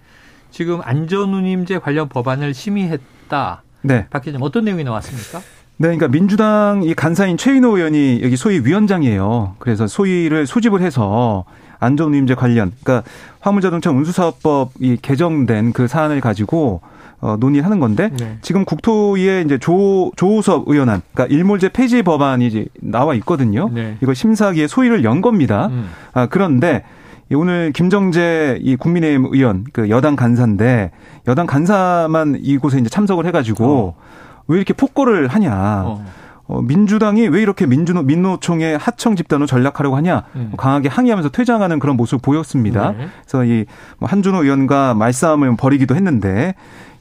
지금 0.53 0.81
안전운임제 0.83 1.81
관련 1.81 2.09
법안을 2.09 2.55
심의했다. 2.55 3.63
네. 3.83 4.07
박 4.09 4.23
기자님 4.23 4.43
어떤 4.43 4.65
내용이 4.65 4.85
나왔습니까? 4.85 5.41
네, 5.81 5.87
그러니까 5.87 6.09
민주당 6.09 6.83
이 6.85 6.93
간사인 6.93 7.39
최인호 7.39 7.79
의원이 7.79 8.21
여기 8.23 8.37
소위 8.37 8.59
위원장이에요. 8.59 9.55
그래서 9.59 9.87
소위를 9.87 10.47
소집을 10.47 10.83
해서 10.83 11.45
안전운임제 11.79 12.35
관련, 12.35 12.73
그러니까 12.85 13.09
화물자동차 13.41 13.91
운수사업법 13.91 14.73
이 14.81 14.99
개정된 15.01 15.73
그 15.73 15.89
사안을 15.89 16.21
가지고 16.21 16.83
어, 17.23 17.39
논의하는 17.41 17.81
건데 17.81 18.11
네. 18.19 18.37
지금 18.43 18.67
국토위에 18.67 19.41
이제 19.41 19.57
조 19.57 20.13
조우섭 20.17 20.69
의원안, 20.69 21.01
그러니까 21.15 21.35
일몰제 21.35 21.71
폐지 21.71 22.03
법안이 22.03 22.47
이제 22.47 22.67
나와 22.83 23.15
있거든요. 23.15 23.71
네. 23.73 23.97
이거 24.03 24.13
심사기에 24.13 24.67
소위를 24.67 25.03
연 25.03 25.23
겁니다. 25.23 25.69
음. 25.69 25.89
아 26.13 26.27
그런데 26.27 26.85
오늘 27.33 27.73
김정재 27.73 28.59
이 28.61 28.77
국민의힘 28.77 29.29
의원 29.33 29.65
그 29.73 29.89
여당 29.89 30.15
간사인데 30.15 30.91
여당 31.27 31.47
간사만 31.47 32.41
이곳에 32.43 32.81
이제 32.81 32.91
참석을 32.91 33.25
해가지고. 33.25 33.95
어. 33.97 34.21
왜 34.51 34.57
이렇게 34.57 34.75
폭거를 34.75 35.29
하냐. 35.29 35.83
어. 35.87 36.05
어, 36.47 36.61
민주당이 36.63 37.29
왜 37.29 37.43
이렇게 37.43 37.65
민주노, 37.65 38.03
민노총의 38.03 38.77
하청 38.77 39.15
집단으로 39.15 39.47
전략하려고 39.47 39.97
하냐 39.97 40.25
음. 40.35 40.53
강하게 40.57 40.89
항의하면서 40.89 41.31
퇴장하는 41.31 41.79
그런 41.79 41.97
모습을 41.97 42.19
보였습니다. 42.21 42.91
네. 42.91 43.07
그래서 43.25 43.45
이뭐 43.45 44.09
한준호 44.09 44.43
의원과 44.43 44.95
말싸움을 44.95 45.57
벌이기도 45.57 45.95
했는데 45.95 46.57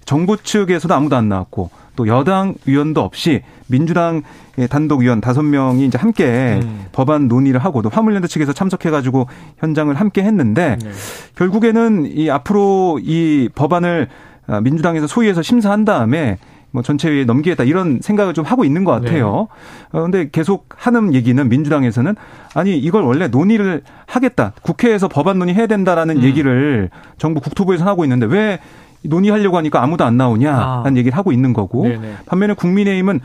정부 0.06 0.38
측에서도 0.38 0.94
아무도 0.94 1.16
안 1.16 1.30
나왔고 1.30 1.72
또 1.96 2.08
여당 2.08 2.54
의원도 2.68 3.02
없이 3.02 3.42
민주당 3.66 4.22
단독 4.70 5.02
의원 5.02 5.20
다섯 5.20 5.42
명이 5.42 5.84
이제 5.84 5.98
함께 5.98 6.60
음. 6.62 6.86
법안 6.92 7.28
논의를 7.28 7.60
하고 7.60 7.82
또 7.82 7.90
화물연대 7.90 8.28
측에서 8.28 8.54
참석해가지고 8.54 9.28
현장을 9.58 9.92
함께 9.96 10.22
했는데 10.22 10.78
네. 10.80 10.92
결국에는 11.36 12.06
이 12.06 12.30
앞으로 12.30 13.00
이 13.02 13.50
법안을 13.56 14.10
아, 14.46 14.62
민주당에서 14.62 15.08
소위해서 15.08 15.42
심사한 15.42 15.86
다음에 15.86 16.38
뭐 16.72 16.84
전체회의에 16.84 17.26
넘기겠다 17.26 17.64
이런 17.64 18.00
생각을 18.02 18.34
좀 18.34 18.46
하고 18.46 18.64
있는 18.64 18.84
것 18.84 18.92
같아요. 18.92 19.48
네. 19.92 19.98
어, 19.98 20.02
근데 20.04 20.30
계속 20.32 20.68
하는 20.76 21.14
얘기는 21.14 21.48
민주당에서는 21.50 22.16
아니 22.54 22.78
이걸 22.78 23.04
원래 23.04 23.28
논의를 23.28 23.82
하겠다. 24.06 24.54
국회에서 24.62 25.08
법안 25.08 25.40
논의해야 25.40 25.68
된다라는 25.68 26.18
음. 26.18 26.24
얘기를 26.24 26.90
정부 27.18 27.42
국토부에서 27.42 27.86
하고 27.86 28.04
있는데 28.06 28.26
왜 28.28 28.60
논의하려고 29.04 29.58
하니까 29.58 29.82
아무도 29.82 30.04
안 30.04 30.18
나오냐라는 30.18 30.94
아. 30.94 30.98
얘기를 30.98 31.18
하고 31.18 31.32
있는 31.32 31.54
거고 31.54 31.84
네네. 31.84 32.18
반면에 32.26 32.54
국민의힘은 32.54 33.20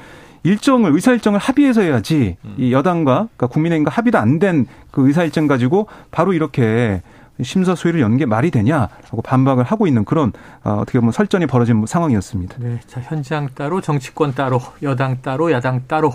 일정을 0.45 0.93
의사 0.93 1.13
일정을 1.13 1.39
합의해서 1.39 1.81
해야지 1.81 2.37
음. 2.45 2.55
이 2.59 2.73
여당과 2.73 3.15
그러니까 3.37 3.47
국민의힘과 3.49 3.91
합의도 3.91 4.19
안 4.19 4.39
된 4.39 4.67
그 4.91 5.09
의사 5.09 5.25
일정 5.25 5.49
가지고 5.49 5.89
바로 6.13 6.33
이렇게 6.33 7.03
심사 7.43 7.75
소위를 7.75 8.01
여는 8.01 8.17
게 8.17 8.27
말이 8.27 8.51
되냐라고 8.51 9.23
반박을 9.23 9.65
하고 9.65 9.87
있는 9.87 10.05
그런 10.05 10.33
어, 10.63 10.79
어떻게 10.81 11.01
보면 11.01 11.13
설전이 11.13 11.47
벌어진 11.47 11.85
상황이었습니다. 11.87 12.57
네, 12.61 12.81
자 12.87 13.01
현장 13.01 13.49
따로 13.55 13.81
정치권 13.81 14.35
따로 14.35 14.61
여당 14.83 15.21
따로 15.21 15.51
야당 15.51 15.83
따로 15.89 16.15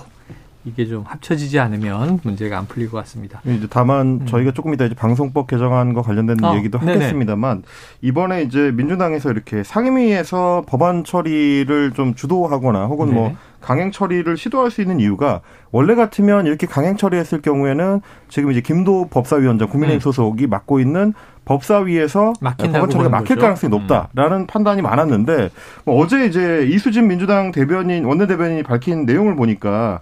이게 0.66 0.86
좀 0.86 1.04
합쳐지지 1.06 1.58
않으면 1.60 2.20
문제가 2.24 2.58
안 2.58 2.68
풀릴 2.68 2.92
것 2.92 2.98
같습니다. 3.00 3.42
이제 3.46 3.68
다만 3.70 4.20
음. 4.22 4.26
저희가 4.26 4.52
조금 4.52 4.74
이따 4.74 4.86
이제 4.86 4.94
방송법 4.94 5.48
개정안과 5.48 6.02
관련된 6.02 6.44
어, 6.44 6.56
얘기도 6.56 6.80
네네. 6.80 6.94
하겠습니다만 6.94 7.64
이번에 8.02 8.44
이제 8.44 8.72
민주당에서 8.72 9.32
이렇게 9.32 9.64
상임위에서 9.64 10.64
법안 10.68 11.04
처리를 11.04 11.94
좀 11.94 12.14
주도하거나 12.14 12.86
혹은 12.86 13.14
뭐 13.14 13.30
네. 13.30 13.30
뭐 13.30 13.38
강행 13.62 13.92
처리를 13.92 14.38
시도할 14.38 14.72
수 14.72 14.82
있는 14.82 15.00
이유가 15.00 15.42
원래 15.72 15.96
같으면 15.96 16.46
이렇게 16.46 16.66
강행 16.68 16.98
처리했을 16.98 17.42
경우에는 17.42 18.02
지금 18.30 18.52
이제 18.52 18.62
김도 18.62 19.08
법사위원장 19.10 19.70
국민의힘 19.70 19.98
음. 19.98 20.00
소속이 20.00 20.48
맡고 20.48 20.80
있는 20.80 21.14
법사위에서 21.46 22.34
법안 22.42 22.90
처리가 22.90 23.10
막힐 23.10 23.36
거죠? 23.36 23.42
가능성이 23.42 23.72
높다라는 23.72 24.42
음. 24.42 24.48
판단이 24.48 24.82
많았는데 24.82 25.50
뭐 25.86 25.98
어제 26.02 26.26
이제 26.26 26.68
이수진 26.70 27.08
민주당 27.08 27.52
대변인 27.52 28.06
원내 28.06 28.28
대변인이 28.28 28.64
밝힌 28.64 29.06
내용을 29.06 29.36
보니까 29.36 30.02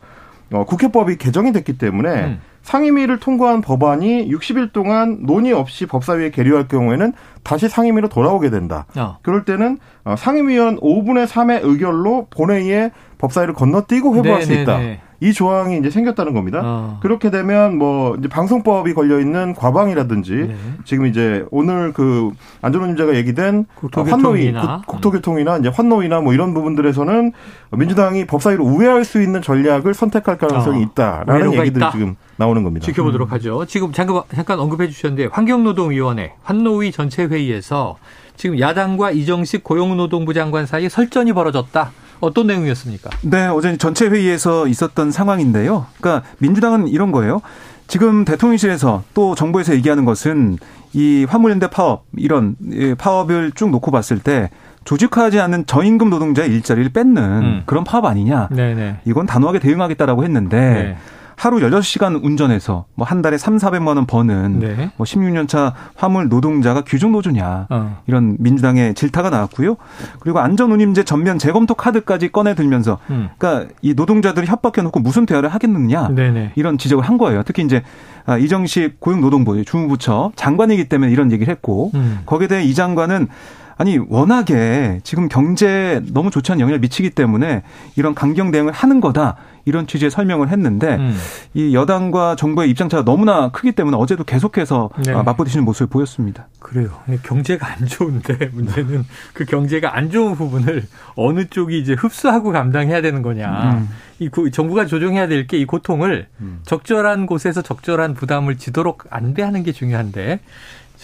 어, 0.52 0.66
국회법이 0.66 1.18
개정이 1.18 1.52
됐기 1.52 1.78
때문에 1.78 2.10
음. 2.10 2.42
상임위를 2.68 3.20
통과한 3.20 3.62
법안이 3.62 4.30
60일 4.30 4.74
동안 4.74 5.20
논의 5.22 5.54
없이 5.54 5.86
법사위에 5.86 6.32
계류할 6.32 6.68
경우에는 6.68 7.14
다시 7.48 7.70
상임위로 7.70 8.10
돌아오게 8.10 8.50
된다. 8.50 8.86
어. 8.98 9.20
그럴 9.22 9.46
때는 9.46 9.78
어, 10.04 10.16
상임위원 10.18 10.82
5분의 10.82 11.28
3의 11.28 11.62
의결로 11.64 12.28
본회의에 12.30 12.92
법사위를 13.20 13.54
건너뛰고 13.54 14.16
회부할 14.16 14.42
수 14.42 14.52
있다. 14.52 14.80
이 15.20 15.34
조항이 15.34 15.80
이제 15.80 15.90
생겼다는 15.90 16.34
겁니다. 16.34 16.62
어. 16.64 17.00
그렇게 17.02 17.32
되면 17.32 17.78
뭐 17.78 18.16
이제 18.20 18.28
방송법이 18.28 18.94
걸려 18.94 19.20
있는 19.20 19.56
과방이라든지 19.56 20.34
네. 20.34 20.56
지금 20.84 21.08
이제 21.08 21.44
오늘 21.50 21.92
그 21.94 22.32
안전운임제가 22.62 23.16
얘기된 23.16 23.66
환노위 23.92 24.54
국, 24.86 25.02
토교통이나 25.02 25.58
이제 25.58 25.70
환노위나 25.70 26.22
뭐 26.22 26.34
이런 26.34 26.54
부분들에서는 26.54 27.32
민주당이 27.72 28.26
법사위로 28.26 28.64
우회할 28.64 29.06
수 29.06 29.22
있는 29.22 29.42
전략을 29.42 29.94
선택할 29.94 30.38
가능성이 30.38 30.84
어. 30.84 30.88
있다라는 30.88 31.54
얘기들이 31.54 31.78
있다. 31.78 31.92
지금 31.92 32.16
나오는 32.36 32.64
겁니다. 32.64 32.86
지켜보도록 32.86 33.30
음. 33.30 33.34
하죠. 33.34 33.66
지금 33.66 33.92
잠깐 33.92 34.22
잠깐 34.36 34.60
언급해 34.60 34.88
주셨는데 34.88 35.30
환경노동위원회 35.32 36.34
환노위 36.44 36.92
전체 36.92 37.24
회 37.26 37.37
의에서 37.38 37.98
지금 38.36 38.60
야당과 38.60 39.12
이정식 39.12 39.64
고용노동부 39.64 40.34
장관 40.34 40.66
사이에 40.66 40.90
설전이 40.90 41.34
벌어졌다. 41.34 41.92
어떤 42.20 42.48
내용이었습니까? 42.48 43.10
네, 43.24 43.48
어제 43.48 43.78
전체 43.78 44.08
회의에서 44.08 44.68
있었던 44.68 45.12
상황인데요. 45.12 45.86
그러니까 46.00 46.28
민주당은 46.40 46.88
이런 46.88 47.12
거예요. 47.12 47.42
지금 47.88 48.26
대통령실에서 48.26 49.04
또 49.14 49.36
정부에서 49.36 49.74
얘기하는 49.76 50.04
것은 50.04 50.58
이 50.94 51.26
화물연대 51.30 51.70
파업 51.70 52.06
이런 52.16 52.56
파업을 52.98 53.52
쭉 53.54 53.70
놓고 53.70 53.92
봤을 53.92 54.20
때 54.20 54.50
조직화하지 54.84 55.40
않은 55.40 55.66
저임금 55.66 56.10
노동자의 56.10 56.50
일자리를 56.50 56.90
뺏는 56.90 57.22
음. 57.24 57.64
그런 57.66 57.84
파업 57.84 58.06
아니냐. 58.06 58.50
네네. 58.52 59.02
이건 59.06 59.26
단호하게 59.26 59.60
대응하겠다라고 59.60 60.24
했는데 60.24 60.58
네. 60.60 60.98
하루 61.38 61.60
16시간 61.60 62.24
운전해서 62.24 62.86
뭐 62.96 63.08
한 63.08 63.22
달에 63.22 63.38
3, 63.38 63.58
400만 63.58 63.96
원 63.96 64.06
버는 64.06 64.60
네. 64.60 64.92
뭐 64.98 65.06
16년 65.06 65.48
차 65.48 65.74
화물 65.96 66.28
노동자가 66.28 66.82
규정 66.82 67.14
노조냐. 67.14 67.68
어. 67.70 67.98
이런 68.06 68.36
민주당의 68.40 68.96
질타가 68.96 69.30
나왔고요. 69.30 69.78
그리고 70.20 70.40
안전 70.40 70.72
운임제 70.72 71.04
전면 71.04 71.40
재검토 71.40 71.74
카드까지 71.74 72.32
꺼내 72.34 72.54
들면서 72.54 72.98
음. 73.12 73.30
그러니까 73.38 73.74
이 73.82 73.94
노동자들이 73.94 74.46
협박해 74.48 74.82
놓고 74.82 75.00
무슨 75.00 75.26
대화를 75.26 75.48
하겠느냐. 75.50 76.10
네네. 76.10 76.54
이런 76.56 76.78
지적을 76.78 77.06
한 77.06 77.18
거예요. 77.18 77.44
특히 77.44 77.64
이제 77.64 77.82
아, 78.26 78.38
이정식 78.38 79.00
고용노동부 79.00 79.64
주무부처 79.64 80.32
장관이기 80.36 80.90
때문에 80.90 81.12
이런 81.12 81.32
얘기를 81.32 81.50
했고 81.52 81.92
음. 81.96 82.20
거기에 82.26 82.48
대해 82.50 82.64
이 82.64 82.74
장관은 82.74 83.30
아니 83.78 83.98
워낙에 83.98 85.02
지금 85.04 85.28
경제 85.28 86.02
너무 86.12 86.32
좋지 86.32 86.52
않은 86.52 86.62
영향을 86.62 86.80
미치기 86.80 87.12
때문에 87.12 87.62
이런 87.96 88.16
강경 88.16 88.52
대응을 88.52 88.72
하는 88.74 89.00
거다 89.02 89.36
이런 89.66 89.86
취지의 89.86 90.10
설명을 90.10 90.50
했는데 90.50 90.96
음. 90.96 91.16
이 91.54 91.76
여당과 91.76 92.36
정부의 92.38 92.70
입장 92.70 92.90
차가 92.90 93.04
너무나 93.04 93.50
크기 93.50 93.74
때문에 93.74 93.98
어제도 93.98 94.24
계속해서 94.24 94.90
네. 95.06 95.14
아, 95.14 95.24
맞부딪히는 95.24 95.66
모습을 95.66 95.88
보였습니다. 95.88 96.48
그래요. 96.60 96.90
경제가 97.24 97.68
안 97.74 97.86
좋은데 97.86 98.50
문제는 98.54 99.06
그 99.34 99.46
경제가 99.46 99.96
안 99.96 100.10
좋은 100.10 100.36
부분을 100.36 100.86
어느 101.16 101.46
쪽이 101.46 101.78
이제 101.80 101.94
흡수하고 101.94 102.52
감당해야 102.52 103.02
되는 103.02 103.22
거냐. 103.22 103.74
음. 103.74 103.90
이 104.20 104.30
정부가 104.52 104.86
조정해야 104.88 105.28
될 105.28 105.46
게 105.48 105.58
이 105.60 105.66
고통을 105.66 106.28
음. 106.42 106.60
적절한 106.64 107.26
곳에서 107.28 107.62
적절한 107.62 108.14
부담을 108.16 108.58
지도록 108.58 109.04
안배하는 109.10 109.64
게 109.64 109.72
중요한데 109.72 110.40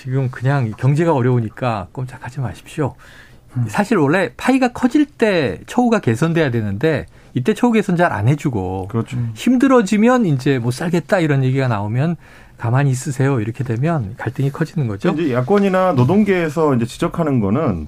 지금 0.03 0.29
그냥 0.31 0.73
경제가 0.77 1.13
어려우니까 1.13 1.87
꼼짝하지 1.93 2.41
마십시오. 2.41 2.95
음. 3.55 3.65
사실 3.69 3.95
원래 3.97 4.31
파이가 4.35 4.73
커질 4.73 5.05
때 5.05 5.61
처우가 5.65 5.99
개선돼야 5.99 6.51
되는데 6.51 7.05
이때 7.33 7.53
처우 7.53 7.71
개선 7.71 7.95
잘 7.95 8.11
안 8.11 8.27
해주고 8.27 8.89
그렇죠. 8.89 9.17
힘들어지면 9.33 10.25
이제 10.25 10.59
못 10.59 10.71
살겠다 10.71 11.19
이런 11.19 11.45
얘기가 11.45 11.69
나오면 11.69 12.17
가만히 12.57 12.91
있으세요 12.91 13.39
이렇게 13.39 13.63
되면 13.63 14.15
갈등이 14.17 14.51
커지는 14.51 14.87
거죠. 14.89 15.09
이제 15.11 15.33
야권이나 15.33 15.93
노동계에서 15.93 16.75
이제 16.75 16.85
지적하는 16.85 17.39
거는 17.39 17.87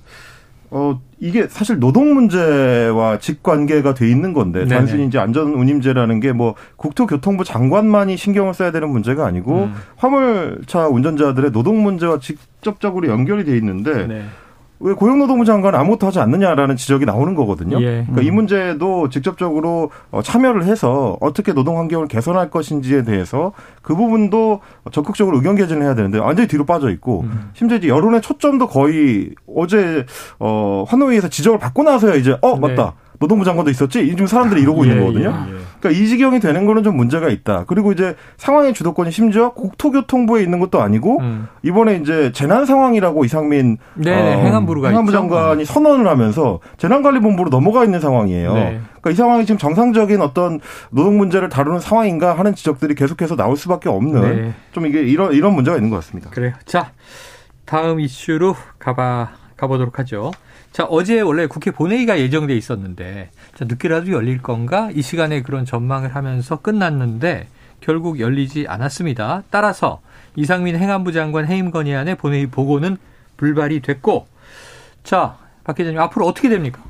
어 0.71 0.99
이게 1.19 1.47
사실 1.47 1.79
노동 1.79 2.13
문제와 2.13 3.19
직관계가 3.19 3.93
돼 3.93 4.09
있는 4.09 4.33
건데 4.33 4.59
네네. 4.59 4.75
단순히 4.75 5.05
이제 5.07 5.17
안전 5.19 5.53
운임제라는 5.53 6.19
게 6.19 6.33
뭐 6.33 6.55
국토교통부 6.75 7.43
장관만이 7.43 8.17
신경을 8.17 8.53
써야 8.53 8.71
되는 8.71 8.89
문제가 8.89 9.25
아니고 9.25 9.65
음. 9.65 9.73
화물차 9.95 10.87
운전자들의 10.87 11.51
노동 11.51 11.81
문제와 11.83 12.19
직접적으로 12.19 13.07
연결이 13.07 13.45
돼 13.45 13.55
있는데 13.57 14.07
네. 14.07 14.25
왜 14.85 14.93
고용노동부 14.93 15.45
장관은 15.45 15.79
아무것도 15.79 16.05
하지 16.05 16.19
않느냐라는 16.19 16.75
지적이 16.75 17.05
나오는 17.05 17.33
거거든요. 17.33 17.81
예. 17.81 18.03
그러니까 18.03 18.21
이 18.21 18.29
음. 18.29 18.35
문제도 18.35 19.09
직접적으로 19.09 19.89
어, 20.11 20.21
참여를 20.21 20.65
해서 20.65 21.17
어떻게 21.21 21.53
노동 21.53 21.79
환경을 21.79 22.07
개선할 22.07 22.51
것인지에 22.51 23.03
대해서 23.03 23.51
그 23.81 23.95
부분도 23.95 24.61
적극적으로 24.91 25.37
의견 25.37 25.55
개진을 25.55 25.81
해야 25.81 25.95
되는데 25.95 26.19
완전히 26.19 26.47
뒤로 26.47 26.65
빠져 26.65 26.91
있고 26.91 27.21
음. 27.21 27.49
심지어 27.53 27.79
이제 27.79 27.87
여론의 27.87 28.21
초점도 28.21 28.67
거의 28.67 29.31
어제 29.55 30.05
어 30.37 30.85
환노위에서 30.87 31.29
지적을 31.29 31.57
받고 31.57 31.81
나서야 31.81 32.13
이제 32.13 32.37
어 32.41 32.55
맞다. 32.55 32.83
네. 32.85 33.04
노동부 33.25 33.43
장관도 33.43 33.71
있었지? 33.71 34.07
요즘 34.11 34.27
사람들이 34.27 34.61
이러고 34.61 34.85
예, 34.85 34.89
있는 34.89 35.01
거거든요. 35.01 35.29
예, 35.29 35.51
예. 35.51 35.57
그러니까 35.79 35.89
이 35.89 36.07
지경이 36.07 36.39
되는 36.39 36.65
거는 36.65 36.83
좀 36.83 36.95
문제가 36.95 37.29
있다. 37.29 37.65
그리고 37.67 37.91
이제 37.91 38.15
상황의 38.37 38.73
주도권이 38.73 39.11
심지어 39.11 39.53
국토교통부에 39.53 40.43
있는 40.43 40.59
것도 40.59 40.81
아니고 40.81 41.19
음. 41.21 41.47
이번에 41.63 41.95
이제 41.95 42.31
재난 42.33 42.65
상황이라고 42.65 43.25
이상민 43.25 43.77
네, 43.95 44.11
어, 44.11 44.39
행안부가 44.43 44.89
행안부 44.89 45.11
장관이 45.11 45.63
음. 45.63 45.65
선언을 45.65 46.07
하면서 46.07 46.59
재난관리본부로 46.77 47.49
넘어가 47.49 47.83
있는 47.83 47.99
상황이에요. 47.99 48.53
네. 48.53 48.81
그러니까 49.01 49.11
이 49.11 49.15
상황이 49.15 49.45
지금 49.45 49.57
정상적인 49.57 50.21
어떤 50.21 50.59
노동 50.91 51.17
문제를 51.17 51.49
다루는 51.49 51.79
상황인가 51.79 52.37
하는 52.37 52.53
지적들이 52.53 52.93
계속해서 52.93 53.35
나올 53.35 53.57
수밖에 53.57 53.89
없는 53.89 54.21
네. 54.21 54.53
좀 54.71 54.85
이게 54.85 55.01
이런 55.01 55.33
이런 55.33 55.53
문제가 55.53 55.77
있는 55.77 55.89
것 55.89 55.97
같습니다. 55.97 56.29
그래요. 56.29 56.53
자, 56.65 56.91
다음 57.65 57.99
이슈로 57.99 58.55
가봐 58.79 59.29
가보도록 59.57 59.99
하죠. 59.99 60.31
자, 60.75 60.83
어제 60.89 61.21
원래 61.21 61.47
국회 61.47 61.71
본회의가 61.71 62.19
예정돼 62.19 62.53
있었는데 62.53 63.29
자, 63.55 63.63
늦게라도 63.63 64.11
열릴 64.11 64.41
건가? 64.41 64.89
이 64.93 65.01
시간에 65.01 65.41
그런 65.41 65.63
전망을 65.63 66.13
하면서 66.13 66.57
끝났는데 66.57 67.47
결국 67.79 68.19
열리지 68.19 68.65
않았습니다. 68.67 69.43
따라서 69.49 70.01
이상민 70.35 70.75
행안부 70.75 71.13
장관 71.13 71.47
해임 71.47 71.71
건의안의 71.71 72.15
본회의 72.15 72.47
보고는 72.47 72.97
불발이 73.37 73.83
됐고 73.83 74.27
자, 75.05 75.37
박 75.63 75.77
기자님 75.77 75.97
앞으로 75.97 76.25
어떻게 76.25 76.49
됩니까? 76.49 76.81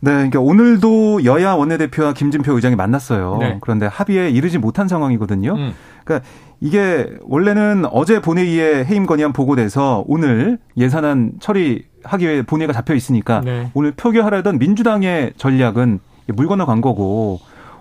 네, 0.00 0.10
그러니까 0.12 0.40
오늘도 0.40 1.26
여야 1.26 1.52
원내대표와 1.52 2.14
김진표 2.14 2.54
의장이 2.54 2.76
만났어요. 2.76 3.36
네. 3.40 3.58
그런데 3.60 3.84
합의에 3.84 4.30
이르지 4.30 4.56
못한 4.56 4.88
상황이거든요. 4.88 5.54
음. 5.54 5.74
그러니까 6.06 6.26
이게 6.60 7.10
원래는 7.24 7.84
어제 7.92 8.22
본회의에 8.22 8.86
해임 8.86 9.04
건의안 9.04 9.34
보고돼서 9.34 10.02
오늘 10.06 10.56
예산안 10.78 11.32
처리 11.40 11.91
하기 12.04 12.26
위해 12.26 12.42
본회의가 12.42 12.72
잡혀 12.72 12.94
있으니까 12.94 13.40
네. 13.40 13.70
오늘 13.74 13.92
표결하려던 13.92 14.58
민주당의 14.58 15.32
전략은 15.36 16.00
물 16.28 16.46
건너 16.46 16.66
간 16.66 16.80
거고 16.80 17.40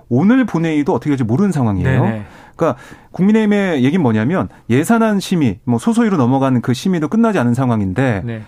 오늘 0.09 0.45
본회의도 0.45 0.93
어떻게 0.93 1.09
될지 1.09 1.23
모르는 1.23 1.51
상황이에요. 1.51 2.03
네네. 2.03 2.25
그러니까 2.55 2.79
국민의힘의 3.11 3.83
얘기는 3.83 4.01
뭐냐면 4.01 4.49
예산안 4.69 5.19
심의, 5.19 5.59
뭐 5.63 5.79
소소위로 5.79 6.17
넘어간 6.17 6.61
그 6.61 6.73
심의도 6.73 7.07
끝나지 7.07 7.39
않은 7.39 7.53
상황인데 7.53 8.21
네. 8.25 8.41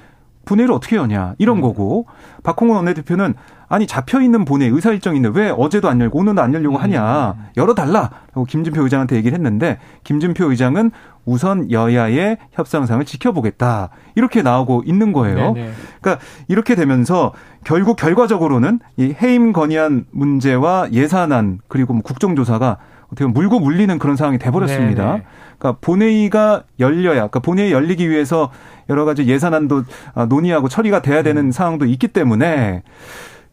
본회의를 0.45 0.73
어떻게 0.73 0.95
여냐 0.95 1.35
이런 1.37 1.57
음. 1.57 1.61
거고 1.61 2.05
박홍원 2.43 2.77
원내대표는 2.77 3.33
아니 3.69 3.87
잡혀 3.87 4.21
있는 4.21 4.45
본회 4.45 4.67
의사 4.67 4.91
일정인데 4.91 5.31
왜 5.33 5.49
어제도 5.49 5.89
안 5.89 5.99
열고 5.99 6.19
오늘도 6.19 6.41
안 6.41 6.53
열려고 6.53 6.77
하냐 6.77 7.35
음. 7.37 7.45
열어달라라고 7.57 8.45
김준표 8.45 8.83
의장한테 8.83 9.15
얘기를 9.15 9.35
했는데 9.35 9.79
김준표 10.03 10.51
의장은 10.51 10.91
우선 11.25 11.71
여야의 11.71 12.37
협상상을 12.51 13.03
지켜보겠다 13.05 13.89
이렇게 14.15 14.41
나오고 14.41 14.83
있는 14.85 15.13
거예요. 15.13 15.53
네네. 15.53 15.71
그러니까 16.01 16.25
이렇게 16.49 16.75
되면서 16.75 17.33
결국 17.63 17.95
결과적으로는 17.95 18.79
이 18.97 19.15
해임 19.21 19.53
건의안 19.53 20.05
문제와 20.11 20.91
예산안 20.91 21.59
그리고 21.67 21.93
뭐 21.93 22.01
국정조사가 22.03 22.77
어떻게 23.13 23.25
물고 23.25 23.59
물리는 23.59 23.97
그런 23.99 24.15
상황이 24.15 24.37
돼버렸습니다. 24.37 25.05
네네. 25.05 25.23
그러니까 25.57 25.79
본회의가 25.79 26.63
열려야, 26.79 27.13
그러니까 27.13 27.39
본회의 27.39 27.71
열리기 27.71 28.09
위해서 28.09 28.51
여러 28.89 29.05
가지 29.05 29.25
예산안도 29.25 29.83
아, 30.13 30.25
논의하고 30.25 30.67
처리가 30.67 31.01
돼야 31.01 31.23
되는 31.23 31.45
음. 31.45 31.51
상황도 31.51 31.85
있기 31.85 32.09
때문에 32.09 32.83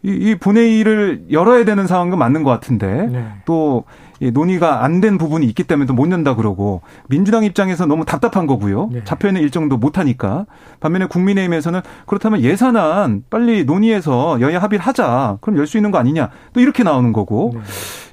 이, 0.03 0.11
이 0.11 0.35
본회의를 0.35 1.27
열어야 1.31 1.65
되는 1.65 1.87
상황은 1.87 2.19
맞는 2.19 2.43
것 2.43 2.51
같은데 2.51 3.07
네. 3.07 3.27
또 3.45 3.85
논의가 4.21 4.85
안 4.85 5.01
된 5.01 5.17
부분이 5.17 5.47
있기 5.47 5.65
때문에 5.65 5.87
또못 5.87 6.11
연다 6.13 6.35
그러고 6.37 6.83
민주당 7.09 7.43
입장에서 7.45 7.87
너무 7.87 8.05
답답한 8.05 8.47
거고요. 8.47 8.91
네. 8.93 9.01
잡혀 9.05 9.29
있는 9.29 9.41
일정도 9.41 9.79
못 9.79 9.97
하니까 9.97 10.45
반면에 10.81 11.07
국민의힘에서는 11.07 11.81
그렇다면 12.07 12.43
예산안 12.43 13.25
빨리 13.31 13.65
논의해서 13.65 14.41
여야 14.43 14.61
합의를 14.61 14.85
하자. 14.85 15.39
그럼 15.41 15.59
열 15.59 15.67
수 15.67 15.79
있는 15.79 15.91
거 15.91 15.99
아니냐. 15.99 16.29
또 16.53 16.61
이렇게 16.61 16.83
나오는 16.83 17.13
거고. 17.13 17.53
네. 17.55 17.61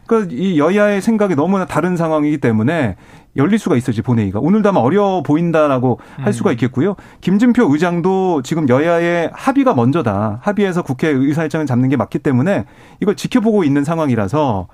그러니까 0.05 0.33
이 0.33 0.57
여야의 0.57 1.01
생각이 1.01 1.35
너무나 1.35 1.65
다른 1.65 1.97
상황이기 1.97 2.37
때문에 2.37 2.95
열릴 3.37 3.59
수가 3.59 3.75
있어지 3.75 4.01
본회의가 4.01 4.39
오늘도 4.39 4.69
아마 4.69 4.79
어려워 4.79 5.23
보인다라고 5.23 5.99
음. 6.19 6.25
할 6.25 6.33
수가 6.33 6.51
있겠고요. 6.53 6.95
김진표 7.21 7.71
의장도 7.71 8.41
지금 8.41 8.67
여야의 8.69 9.31
합의가 9.33 9.73
먼저다. 9.73 10.39
합의해서 10.41 10.81
국회 10.81 11.07
의사일정을 11.07 11.65
잡는 11.65 11.89
게 11.89 11.97
맞기 11.97 12.19
때문에 12.19 12.65
이걸 13.01 13.15
지켜보고 13.15 13.63
있는 13.63 13.83
상황이라서 13.83 14.67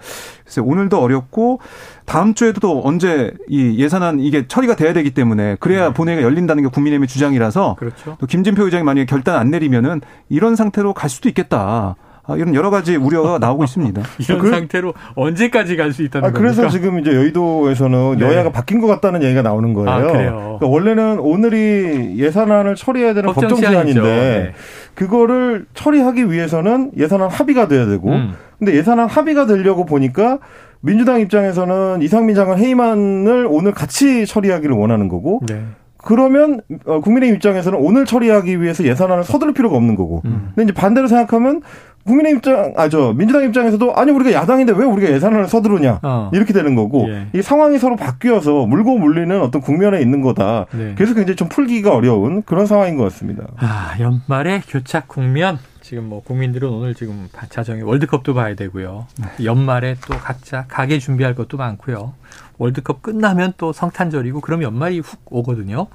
글쎄 0.44 0.62
오늘도 0.62 1.00
어렵고 1.00 1.60
다음 2.06 2.34
주에도 2.34 2.60
또 2.60 2.82
언제 2.84 3.34
이 3.48 3.78
예산안 3.78 4.20
이게 4.20 4.48
처리가 4.48 4.76
돼야 4.76 4.94
되기 4.94 5.12
때문에 5.12 5.58
그래야 5.60 5.88
네. 5.90 5.94
본회의가 5.94 6.24
열린다는 6.24 6.64
게 6.64 6.70
국민의힘의 6.70 7.08
주장이라서 7.08 7.76
그렇죠. 7.78 8.18
또 8.20 8.26
김진표 8.26 8.66
의장이 8.66 8.84
만약에 8.84 9.06
결단 9.06 9.36
안 9.36 9.52
내리면은 9.52 10.02
이런 10.30 10.56
상태로 10.56 10.94
갈 10.94 11.10
수도 11.10 11.30
있겠다. 11.30 11.96
아, 12.26 12.36
이런 12.38 12.56
여러 12.56 12.70
가지 12.70 12.96
우려가 12.96 13.38
나오고 13.40 13.64
있습니다. 13.66 14.02
이런 14.20 14.40
그 14.40 14.50
상태로 14.50 14.94
언제까지 15.16 15.76
갈 15.76 15.92
수 15.94 16.04
있다는 16.04 16.30
아, 16.30 16.32
그래서 16.32 16.62
겁니까? 16.64 16.72
지금 16.72 17.00
이제 17.00 17.14
여의도에서는 17.14 18.18
네. 18.18 18.26
여야가 18.26 18.52
바뀐 18.52 18.80
것 18.80 18.88
같다는 18.88 19.22
얘기가 19.24 19.42
나오는 19.42 19.74
거예요. 19.74 19.90
아, 19.90 20.02
그러니까 20.02 20.66
원래는 20.66 21.20
오늘이 21.20 22.18
예산안을 22.18 22.76
처리해야 22.76 23.14
되는 23.14 23.32
법정 23.34 23.58
시한인데 23.58 24.02
네. 24.02 24.54
그거를 24.96 25.66
처리하기 25.74 26.32
위해서는 26.32 26.92
예산안 26.98 27.30
합의가 27.30 27.68
돼야 27.68 27.86
되고 27.86 28.10
음. 28.10 28.34
근데 28.58 28.76
예산안 28.76 29.08
합의가 29.10 29.46
되려고 29.46 29.86
보니까 29.86 30.40
민주당 30.80 31.20
입장에서는 31.20 32.02
이상민 32.02 32.36
장관 32.36 32.58
해임안을 32.60 33.48
오늘 33.50 33.74
같이 33.74 34.26
처리하기를 34.26 34.76
원하는 34.76 35.08
거고 35.10 35.42
네. 35.48 35.64
그러면 36.04 36.62
어, 36.86 37.00
국민의 37.00 37.30
입장에서는 37.32 37.80
오늘 37.80 38.06
처리하기 38.06 38.62
위해서 38.62 38.84
예산안을 38.84 39.24
서두를 39.24 39.54
필요가 39.54 39.78
없는 39.78 39.96
거고. 39.96 40.22
음. 40.26 40.52
근데 40.54 40.64
이제 40.64 40.74
반대로 40.74 41.08
생각하면 41.08 41.62
국민의 42.06 42.34
입장, 42.34 42.74
아, 42.76 42.90
저, 42.90 43.14
민주당 43.14 43.44
입장에서도 43.46 43.96
아니, 43.96 44.12
우리가 44.12 44.34
야당인데 44.34 44.74
왜 44.76 44.86
우리가 44.86 45.10
예산안을 45.14 45.48
서두르냐. 45.48 46.00
어. 46.04 46.30
이렇게 46.34 46.52
되는 46.52 46.76
거고. 46.76 47.08
예. 47.08 47.28
이 47.34 47.42
상황이 47.42 47.80
서로 47.80 47.96
바뀌어서 47.96 48.66
물고 48.66 48.98
물리는 48.98 49.42
어떤 49.42 49.62
국면에 49.62 50.02
있는 50.02 50.22
거다. 50.22 50.66
네. 50.72 50.94
그래서 50.96 51.14
굉장히 51.14 51.38
좀 51.38 51.48
풀기가 51.48 51.96
어려운 51.96 52.44
그런 52.44 52.66
상황인 52.66 52.98
것 52.98 53.04
같습니다. 53.04 53.46
아, 53.58 53.94
연말에 54.00 54.62
교착 54.68 55.08
국면. 55.08 55.60
지금 55.84 56.06
뭐 56.06 56.24
국민들은 56.24 56.70
오늘 56.70 56.96
지금 56.96 57.28
자정에 57.50 57.82
월드컵도 57.82 58.34
봐야 58.34 58.56
되고요. 58.56 59.06
네. 59.20 59.46
연말에 59.46 59.98
또 60.08 60.18
각자 60.18 60.66
가게 60.68 60.98
준비할 60.98 61.36
것도 61.36 61.58
많고요. 61.58 62.14
월드컵 62.58 63.02
끝나면 63.02 63.54
또 63.58 63.74
성탄절이고 63.74 64.40
그럼 64.40 64.64
연말이 64.64 65.00
훅 65.02 65.20
오거든요. 65.26 65.88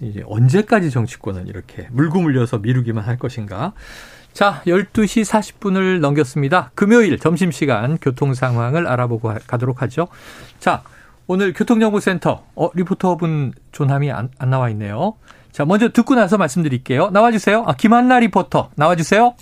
이제 0.00 0.24
언제까지 0.26 0.90
정치권은 0.90 1.46
이렇게 1.46 1.86
물고 1.92 2.20
물려서 2.20 2.58
미루기만 2.58 3.04
할 3.04 3.18
것인가? 3.18 3.72
자, 4.32 4.62
12시 4.66 5.24
40분을 5.24 6.00
넘겼습니다. 6.00 6.72
금요일 6.74 7.16
점심시간 7.18 7.98
교통 7.98 8.34
상황을 8.34 8.88
알아보고 8.88 9.34
가도록 9.46 9.80
하죠. 9.82 10.08
자, 10.58 10.82
오늘 11.28 11.52
교통정보센터, 11.52 12.44
어, 12.56 12.70
리포터분 12.74 13.52
존함이 13.70 14.10
안, 14.10 14.30
안 14.38 14.50
나와 14.50 14.70
있네요. 14.70 15.14
자, 15.52 15.64
먼저 15.64 15.88
듣고 15.90 16.14
나서 16.14 16.38
말씀드릴게요. 16.38 17.10
나와주세요. 17.10 17.64
아, 17.66 17.74
김한나 17.74 18.20
리포터, 18.20 18.70
나와주세요. 18.76 19.34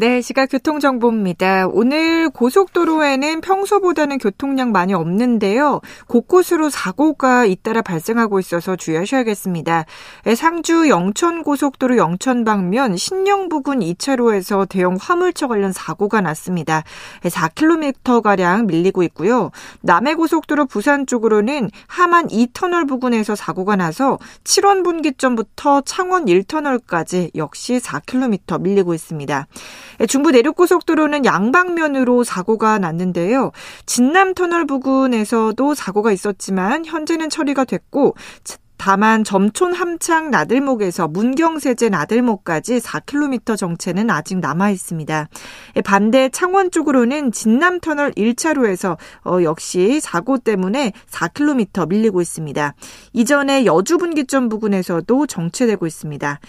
네, 0.00 0.20
시각 0.20 0.50
교통정보입니다. 0.50 1.66
오늘 1.72 2.30
고속도로에는 2.30 3.40
평소보다는 3.40 4.18
교통량 4.18 4.70
많이 4.70 4.94
없는데요. 4.94 5.80
곳곳으로 6.06 6.70
사고가 6.70 7.46
잇따라 7.46 7.82
발생하고 7.82 8.38
있어서 8.38 8.76
주의하셔야겠습니다. 8.76 9.86
상주 10.36 10.88
영천고속도로 10.88 11.96
영천 11.96 12.44
방면 12.44 12.96
신영 12.96 13.48
부근 13.48 13.80
2차로에서 13.80 14.68
대형 14.68 14.96
화물차 15.00 15.48
관련 15.48 15.72
사고가 15.72 16.20
났습니다. 16.20 16.84
4km가량 17.24 18.66
밀리고 18.66 19.02
있고요. 19.02 19.50
남해고속도로 19.80 20.66
부산 20.66 21.06
쪽으로는 21.06 21.72
하만 21.88 22.28
2터널 22.28 22.86
부근에서 22.86 23.34
사고가 23.34 23.74
나서 23.74 24.16
7원 24.44 24.84
분기점부터 24.84 25.80
창원 25.80 26.26
1터널까지 26.26 27.32
역시 27.34 27.80
4km 27.80 28.60
밀리고 28.60 28.94
있습니다. 28.94 29.48
예, 30.00 30.06
중부 30.06 30.30
내륙고속도로는 30.30 31.24
양방면으로 31.24 32.24
사고가 32.24 32.78
났는데요. 32.78 33.52
진남터널 33.86 34.66
부근에서도 34.66 35.74
사고가 35.74 36.12
있었지만 36.12 36.84
현재는 36.84 37.30
처리가 37.30 37.64
됐고 37.64 38.14
다만 38.78 39.24
점촌 39.24 39.74
함창 39.74 40.30
나들목에서 40.30 41.08
문경세제 41.08 41.88
나들목까지 41.90 42.78
4km 42.78 43.56
정체는 43.58 44.08
아직 44.08 44.38
남아 44.38 44.70
있습니다. 44.70 45.28
예, 45.76 45.80
반대 45.82 46.28
창원 46.30 46.70
쪽으로는 46.70 47.32
진남터널 47.32 48.12
1차로에서 48.12 48.96
어, 49.26 49.42
역시 49.42 50.00
사고 50.00 50.38
때문에 50.38 50.92
4km 51.10 51.88
밀리고 51.88 52.22
있습니다. 52.22 52.74
이전에 53.12 53.66
여주분기점 53.66 54.48
부근에서도 54.48 55.26
정체되고 55.26 55.86
있습니다. 55.86 56.40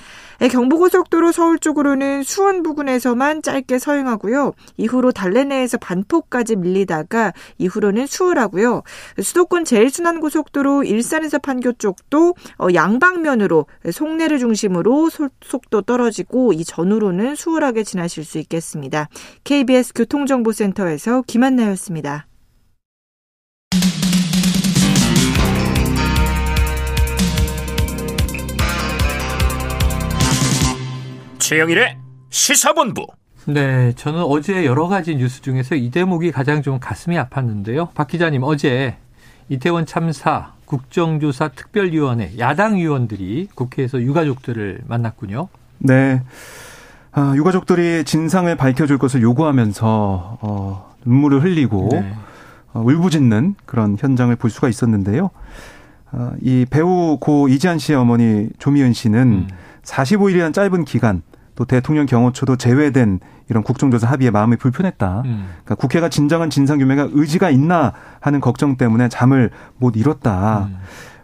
예, 0.42 0.48
경부고속도로 0.48 1.32
서울 1.32 1.60
쪽으로는 1.60 2.24
수원 2.24 2.64
부근에서만 2.64 3.42
짧게 3.42 3.78
서행하고요. 3.78 4.54
이후로 4.78 5.12
달래내에서 5.12 5.78
반포까지 5.78 6.56
밀리다가 6.56 7.34
이후로는 7.58 8.08
수월하고요. 8.08 8.84
수도권 9.22 9.66
제일순환고속도로 9.66 10.84
일산에서 10.84 11.40
판교 11.40 11.74
쪽도 11.74 12.36
어, 12.58 12.68
양방면으로 12.74 13.66
송내를 13.92 14.40
중심으로 14.40 15.10
속도 15.42 15.82
떨어지고 15.82 16.54
이 16.54 16.64
전후로는 16.64 17.36
수월하게 17.36 17.84
지나실 17.84 18.24
수 18.24 18.38
있겠습니다. 18.40 19.10
KBS 19.44 19.94
교통정보센터에서 19.94 21.24
김한나였습니다. 21.28 22.28
최영일의 31.50 31.98
시사본부. 32.30 33.08
네, 33.48 33.92
저는 33.96 34.22
어제 34.22 34.68
여러 34.68 34.88
가지 34.88 35.16
뉴스 35.16 35.42
중에서 35.42 35.74
이 35.74 35.90
대목이 35.90 36.32
가장 36.32 36.62
좀 36.62 36.78
가슴이 36.80 37.16
아팠는데요. 37.18 37.92
박 37.96 38.08
기자님, 38.08 38.44
어제 38.44 38.98
이태원 39.50 39.88
참사 39.88 40.54
국정조사 40.66 41.48
특별위원회 41.48 42.34
야당 42.38 42.76
의원들이 42.76 43.48
국회에서 43.56 44.00
유가족들을 44.00 44.82
만났군요. 44.86 45.48
네. 45.80 46.22
아, 47.14 47.34
유가족들이 47.36 48.04
진상을 48.04 48.56
밝혀줄 48.56 49.00
것을 49.00 49.24
요구하면서 49.24 50.38
어, 50.42 50.94
눈물을 51.04 51.42
흘리고 51.42 51.90
네. 51.94 52.14
어, 52.74 52.82
울부짖는 52.82 53.56
그런 53.66 53.98
현장을 54.00 54.36
볼 54.36 54.52
수가 54.52 54.70
있었는데요. 54.70 55.32
어, 56.12 56.32
이 56.44 56.68
배우 56.70 57.18
고 57.20 57.48
이지한 57.48 57.80
씨의 57.80 57.98
어머니 57.98 58.50
조미연 58.60 58.94
씨는 58.94 59.20
음. 59.20 59.48
45일이라는 59.82 60.54
짧은 60.54 60.86
기간 60.86 61.24
또 61.60 61.66
대통령 61.66 62.06
경호처도 62.06 62.56
제외된 62.56 63.20
이런 63.50 63.64
국정조사 63.64 64.08
합의에 64.08 64.32
마음이 64.32 64.56
불편했다. 64.56 65.24
음. 65.26 65.48
그러니까 65.66 65.76
국회가 65.76 66.08
진정한 66.08 66.50
진상규명에 66.50 67.10
의지가 67.12 67.50
있나 67.50 67.92
하는 68.22 68.40
걱정 68.40 68.78
때문에 68.78 69.10
잠을 69.10 69.50
못 69.76 69.98
이뤘다. 69.98 70.70
음. 70.70 70.78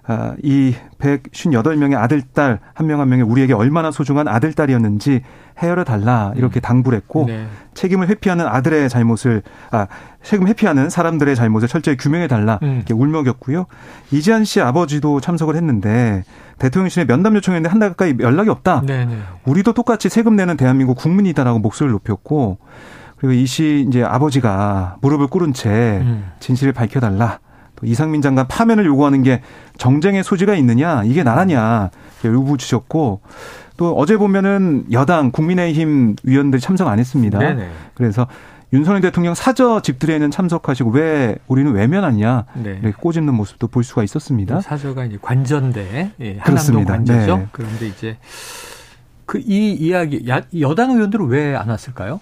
아, 0.08 0.36
이 0.44 0.76
158명의 1.00 1.96
아들, 1.98 2.22
딸, 2.22 2.60
한 2.74 2.86
명 2.88 3.00
한 3.00 3.10
명이 3.10 3.24
우리에게 3.24 3.54
얼마나 3.54 3.90
소중한 3.92 4.28
아들, 4.28 4.54
딸이었는지 4.54 5.22
헤아려 5.58 5.84
달라. 5.84 6.32
이렇게 6.36 6.60
음. 6.60 6.62
당부를 6.62 6.98
했고, 6.98 7.26
네. 7.28 7.48
책임을 7.74 8.08
회피하는 8.10 8.46
아들의 8.46 8.88
잘못을, 8.90 9.42
아, 9.72 9.88
책임 10.22 10.48
회피하는 10.48 10.90
사람들의 10.90 11.36
잘못을 11.36 11.68
철저히 11.68 11.98
규명해 11.98 12.28
달라. 12.28 12.60
음. 12.62 12.76
이렇게 12.76 12.94
울먹였고요. 12.94 13.66
이지한 14.12 14.44
씨 14.46 14.62
아버지도 14.62 15.22
참석을 15.22 15.56
했는데, 15.56 16.24
대통령실에 16.60 17.06
면담 17.06 17.36
요청했는데 17.36 17.70
한 17.70 17.80
달 17.80 17.90
가까이 17.90 18.14
연락이 18.20 18.50
없다. 18.50 18.82
네네. 18.86 19.06
네. 19.06 19.18
우리도 19.46 19.74
똑같이 19.74 20.10
세금 20.10 20.36
내는 20.36 20.56
대한민국 20.56 20.96
국민이다라고 20.98 21.60
목소리를 21.60 21.92
높였고, 21.94 22.60
그리고 23.18 23.34
이 23.34 23.46
씨 23.48 23.86
이제 23.88 24.04
아버지가 24.04 24.98
무릎을 25.02 25.28
꿇은 25.28 25.54
채 25.54 26.00
음. 26.04 26.32
진실을 26.40 26.74
밝혀달라. 26.74 27.40
또 27.76 27.86
이상민 27.86 28.22
장관 28.22 28.48
파면을 28.48 28.86
요구하는 28.86 29.24
게 29.24 29.42
정쟁의 29.78 30.24
소지가 30.24 30.56
있느냐 30.56 31.04
이게 31.04 31.24
나라냐 31.24 31.90
요구 32.26 32.58
주셨고 32.58 33.22
또 33.78 33.94
어제 33.98 34.18
보면은 34.18 34.86
여당 34.92 35.32
국민의힘 35.32 36.16
위원들 36.24 36.60
참석 36.60 36.88
안 36.88 37.00
했습니다. 37.00 37.40
네네. 37.40 37.70
그래서 37.94 38.26
윤석열 38.74 39.02
대통령 39.02 39.36
사저 39.36 39.82
집들에는 39.82 40.32
참석하시고 40.32 40.90
왜 40.92 41.36
우리는 41.48 41.72
외면하냐 41.72 42.46
네. 42.56 42.80
이렇게 42.82 42.94
꼬집는 43.00 43.34
모습도 43.34 43.68
볼 43.68 43.84
수가 43.84 44.04
있었습니다. 44.04 44.60
사저가 44.62 45.06
이제 45.06 45.18
관전대 45.22 46.12
예, 46.20 46.38
한남동 46.40 46.86
관저죠. 46.86 47.38
네. 47.38 47.48
그런데 47.52 47.88
이제 47.88 48.18
그 49.26 49.40
이 49.40 49.72
이야기 49.74 50.26
여당 50.60 50.92
의원들은 50.92 51.28
왜 51.28 51.56
안 51.56 51.70
왔을까요? 51.70 52.20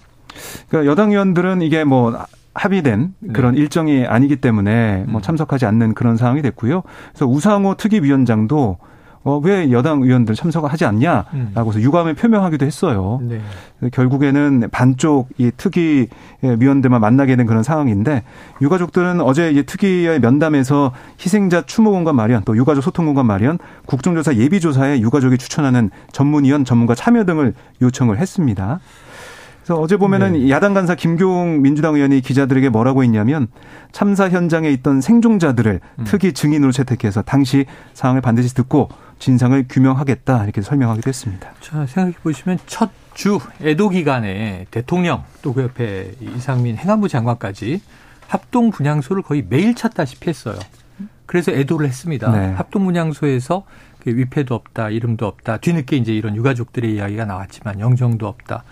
그러니까 0.68 0.90
여당 0.90 1.10
의원들은 1.12 1.62
이게 1.62 1.84
뭐 1.84 2.18
합의된 2.54 3.14
네. 3.18 3.32
그런 3.32 3.54
네. 3.54 3.60
일정이 3.60 4.06
아니기 4.06 4.36
때문에 4.36 5.04
뭐 5.08 5.20
음. 5.20 5.22
참석하지 5.22 5.66
않는 5.66 5.94
그런 5.94 6.16
상황이 6.16 6.42
됐고요. 6.42 6.82
그래서 7.12 7.26
우상호 7.26 7.74
특위위원장도 7.74 8.78
어, 9.24 9.40
왜 9.42 9.72
여당 9.72 10.02
의원들 10.02 10.34
참석하지 10.34 10.84
않냐라고서 10.84 11.78
음. 11.78 11.82
유감을 11.82 12.14
표명하기도 12.14 12.66
했어요. 12.66 13.20
네. 13.22 13.40
결국에는 13.90 14.68
반쪽 14.70 15.28
이 15.38 15.50
특위 15.56 16.08
위원들만 16.42 17.00
만나게 17.00 17.34
된 17.36 17.46
그런 17.46 17.62
상황인데 17.62 18.22
유가족들은 18.60 19.22
어제 19.22 19.50
이 19.50 19.62
특위의 19.62 20.20
면담에서 20.20 20.92
희생자 21.18 21.62
추모 21.62 21.90
공간 21.90 22.16
마련 22.16 22.42
또 22.44 22.54
유가족 22.54 22.84
소통 22.84 23.06
공간 23.06 23.26
마련 23.26 23.58
국정조사 23.86 24.36
예비조사에 24.36 25.00
유가족이 25.00 25.38
추천하는 25.38 25.90
전문위원 26.12 26.66
전문가 26.66 26.94
참여 26.94 27.24
등을 27.24 27.54
요청을 27.80 28.18
했습니다. 28.18 28.80
그래서 29.64 29.80
어제 29.80 29.96
보면은 29.96 30.34
네. 30.34 30.50
야당 30.50 30.74
간사 30.74 30.94
김교웅 30.94 31.62
민주당 31.62 31.94
의원이 31.94 32.20
기자들에게 32.20 32.68
뭐라고 32.68 33.02
했냐면 33.02 33.48
참사 33.92 34.28
현장에 34.28 34.70
있던 34.70 35.00
생존자들을 35.00 35.80
음. 35.98 36.04
특이 36.04 36.32
증인으로 36.34 36.70
채택해서 36.70 37.22
당시 37.22 37.64
상황을 37.94 38.20
반드시 38.20 38.54
듣고 38.54 38.88
진상을 39.18 39.66
규명하겠다 39.68 40.44
이렇게 40.44 40.60
설명하기도 40.60 41.08
했습니다. 41.08 41.50
자 41.60 41.86
생각해 41.86 42.14
보시면 42.22 42.58
첫 42.66 42.90
주 43.14 43.38
애도 43.62 43.88
기간에 43.90 44.66
대통령 44.70 45.22
또 45.40 45.54
그 45.54 45.62
옆에 45.62 46.12
이상민 46.20 46.76
행안부 46.76 47.08
장관까지 47.08 47.80
합동 48.26 48.70
분향소를 48.70 49.22
거의 49.22 49.46
매일 49.48 49.76
찾다시피 49.76 50.28
했어요. 50.28 50.58
그래서 51.26 51.52
애도를 51.52 51.86
했습니다. 51.86 52.30
네. 52.32 52.52
합동 52.54 52.84
분향소에서 52.84 53.64
그 54.00 54.10
위패도 54.10 54.54
없다, 54.54 54.90
이름도 54.90 55.26
없다. 55.26 55.58
뒤늦게 55.58 55.96
이제 55.96 56.12
이런 56.12 56.34
유가족들의 56.34 56.92
이야기가 56.92 57.24
나왔지만 57.24 57.78
영정도 57.78 58.26
없다. 58.26 58.64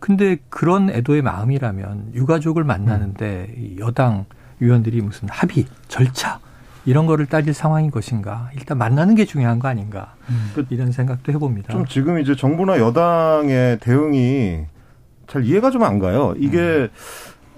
근데 0.00 0.36
그런 0.48 0.90
애도의 0.90 1.22
마음이라면 1.22 2.12
유가족을 2.14 2.64
만나는데 2.64 3.54
음. 3.56 3.76
여당 3.80 4.26
위원들이 4.60 5.00
무슨 5.02 5.28
합의, 5.28 5.66
절차 5.88 6.38
이런 6.84 7.06
거를 7.06 7.26
따질 7.26 7.52
상황인 7.54 7.90
것인가? 7.90 8.50
일단 8.54 8.78
만나는 8.78 9.14
게 9.14 9.24
중요한 9.24 9.58
거 9.58 9.68
아닌가? 9.68 10.14
음. 10.30 10.66
이런 10.70 10.92
생각도 10.92 11.32
해봅니다. 11.32 11.72
좀 11.72 11.84
지금 11.86 12.18
이제 12.18 12.34
정부나 12.34 12.78
여당의 12.78 13.78
대응이 13.80 14.60
잘 15.26 15.44
이해가 15.44 15.70
좀 15.70 15.82
안 15.82 15.98
가요. 15.98 16.34
이게 16.38 16.58
음. 16.58 16.88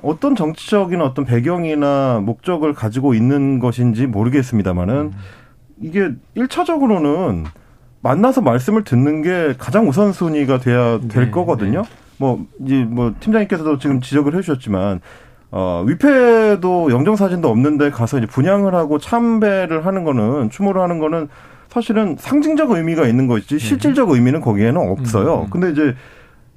어떤 0.02 0.34
정치적인 0.34 1.00
어떤 1.02 1.24
배경이나 1.26 2.20
목적을 2.24 2.72
가지고 2.72 3.14
있는 3.14 3.58
것인지 3.58 4.06
모르겠습니다만은 4.06 4.94
음. 4.94 5.12
이게 5.80 6.10
일차적으로는 6.34 7.44
만나서 8.02 8.40
말씀을 8.40 8.84
듣는 8.84 9.22
게 9.22 9.54
가장 9.58 9.88
우선순위가 9.88 10.58
돼야 10.60 10.98
될 11.00 11.26
네, 11.26 11.30
거거든요. 11.30 11.82
네. 11.82 11.88
뭐 12.20 12.44
이제 12.64 12.84
뭐 12.84 13.14
팀장님께서도 13.18 13.78
지금 13.78 14.00
지적을 14.02 14.34
해주셨지만 14.34 15.00
어, 15.52 15.82
위패도 15.86 16.92
영정사진도 16.92 17.48
없는데 17.48 17.90
가서 17.90 18.18
이제 18.18 18.26
분양을 18.26 18.74
하고 18.74 18.98
참배를 18.98 19.86
하는 19.86 20.04
거는, 20.04 20.50
추모를 20.50 20.82
하는 20.82 20.98
거는 20.98 21.28
사실은 21.68 22.16
상징적 22.18 22.70
의미가 22.70 23.06
있는 23.06 23.26
것이지 23.26 23.58
네. 23.58 23.58
실질적 23.58 24.10
의미는 24.10 24.42
거기에는 24.42 24.76
없어요. 24.76 25.46
음. 25.46 25.50
근데 25.50 25.70
이제 25.70 25.94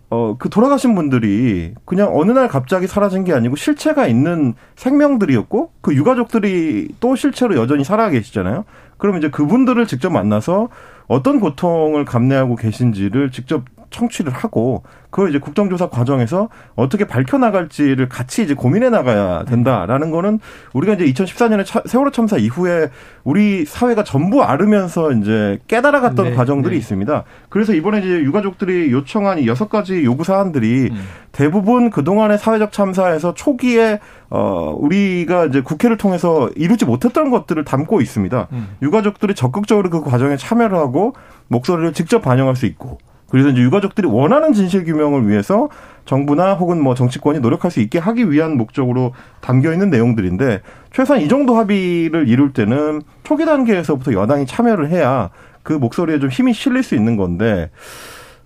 어, 0.10 0.36
그 0.38 0.50
돌아가신 0.50 0.94
분들이 0.94 1.74
그냥 1.86 2.12
어느 2.14 2.32
날 2.32 2.48
갑자기 2.48 2.86
사라진 2.86 3.24
게 3.24 3.34
아니고 3.34 3.56
실체가 3.56 4.06
있는 4.06 4.54
생명들이었고 4.76 5.72
그 5.82 5.96
유가족들이 5.96 6.90
또 7.00 7.16
실체로 7.16 7.56
여전히 7.56 7.84
살아 7.84 8.10
계시잖아요. 8.10 8.66
그럼 8.98 9.18
이제 9.18 9.30
그분들을 9.30 9.88
직접 9.88 10.12
만나서 10.12 10.70
어떤 11.08 11.40
고통을 11.40 12.06
감내하고 12.06 12.56
계신지를 12.56 13.32
직접 13.32 13.64
청취를 13.94 14.34
하고 14.34 14.84
그걸 15.10 15.30
이제 15.30 15.40
국정조사 15.40 15.90
과정에서 15.90 16.50
어떻게 16.76 17.06
밝혀 17.06 17.38
나갈지를 17.38 18.10
같이 18.10 18.44
이제 18.44 18.56
고민해 18.56 18.90
나가야 18.90 19.46
된다라는 19.46 20.10
거는 20.10 20.40
우리가 20.74 20.94
이제 20.96 21.06
2014년에 21.06 21.88
세월호 21.88 22.12
참사 22.12 22.38
이후에 22.38 22.90
우리 23.24 23.64
사회가 23.64 24.04
전부 24.04 24.44
앓으면서 24.44 25.12
이제 25.12 25.60
깨달아갔던 25.68 26.32
네, 26.32 26.36
과정들이 26.36 26.74
네. 26.74 26.80
있습니다. 26.80 27.24
그래서 27.50 27.74
이번에 27.74 28.00
이제 28.00 28.10
유가족들이 28.10 28.92
요청한 28.92 29.38
이 29.38 29.48
여섯 29.48 29.70
가지 29.70 30.04
요구 30.04 30.24
사안들이 30.24 30.90
음. 30.92 31.04
대부분 31.32 31.92
그동안의 31.92 32.40
사회적 32.40 32.72
참사에서 32.72 33.36
초기에 33.36 34.00
어 34.32 34.76
우리가 34.76 35.46
이제 35.46 35.62
국회를 35.62 35.98
통해서 35.98 36.50
이루지 36.56 36.86
못했던 36.86 37.30
것들을 37.30 37.64
담고 37.64 38.02
있습니다. 38.02 38.48
음. 38.52 38.78
유가족들이 38.82 39.36
적극적으로 39.36 39.92
그 39.92 40.02
과정에 40.02 40.38
참여를 40.38 40.76
하고 40.76 41.14
목소리를 41.50 41.94
직접 41.94 42.22
반영할 42.24 42.56
수 42.56 42.66
있고 42.66 42.98
그래서 43.34 43.50
이제 43.50 43.64
유가족들이 43.64 44.08
원하는 44.08 44.54
진실 44.54 44.86
규명을 44.86 45.28
위해서 45.28 45.68
정부나 46.06 46.54
혹은 46.54 46.80
뭐 46.80 46.94
정치권이 46.94 47.40
노력할 47.40 47.72
수 47.72 47.80
있게 47.80 47.98
하기 47.98 48.30
위한 48.30 48.58
목적으로 48.58 49.14
담겨 49.42 49.74
있는 49.74 49.90
내용들인데 49.90 50.62
최소한 50.92 51.24
이 51.24 51.28
정도 51.28 51.56
합의를 51.56 52.28
이룰 52.28 52.54
때는 52.54 53.02
초기 53.24 53.46
단계에서부터 53.46 54.14
여당이 54.14 54.46
참여를 54.46 54.92
해야 54.92 55.32
그 55.64 55.74
목소리에 55.74 56.20
좀 56.20 56.30
힘이 56.30 56.54
실릴 56.54 56.84
수 56.84 56.94
있는 56.94 57.18
건데 57.18 57.72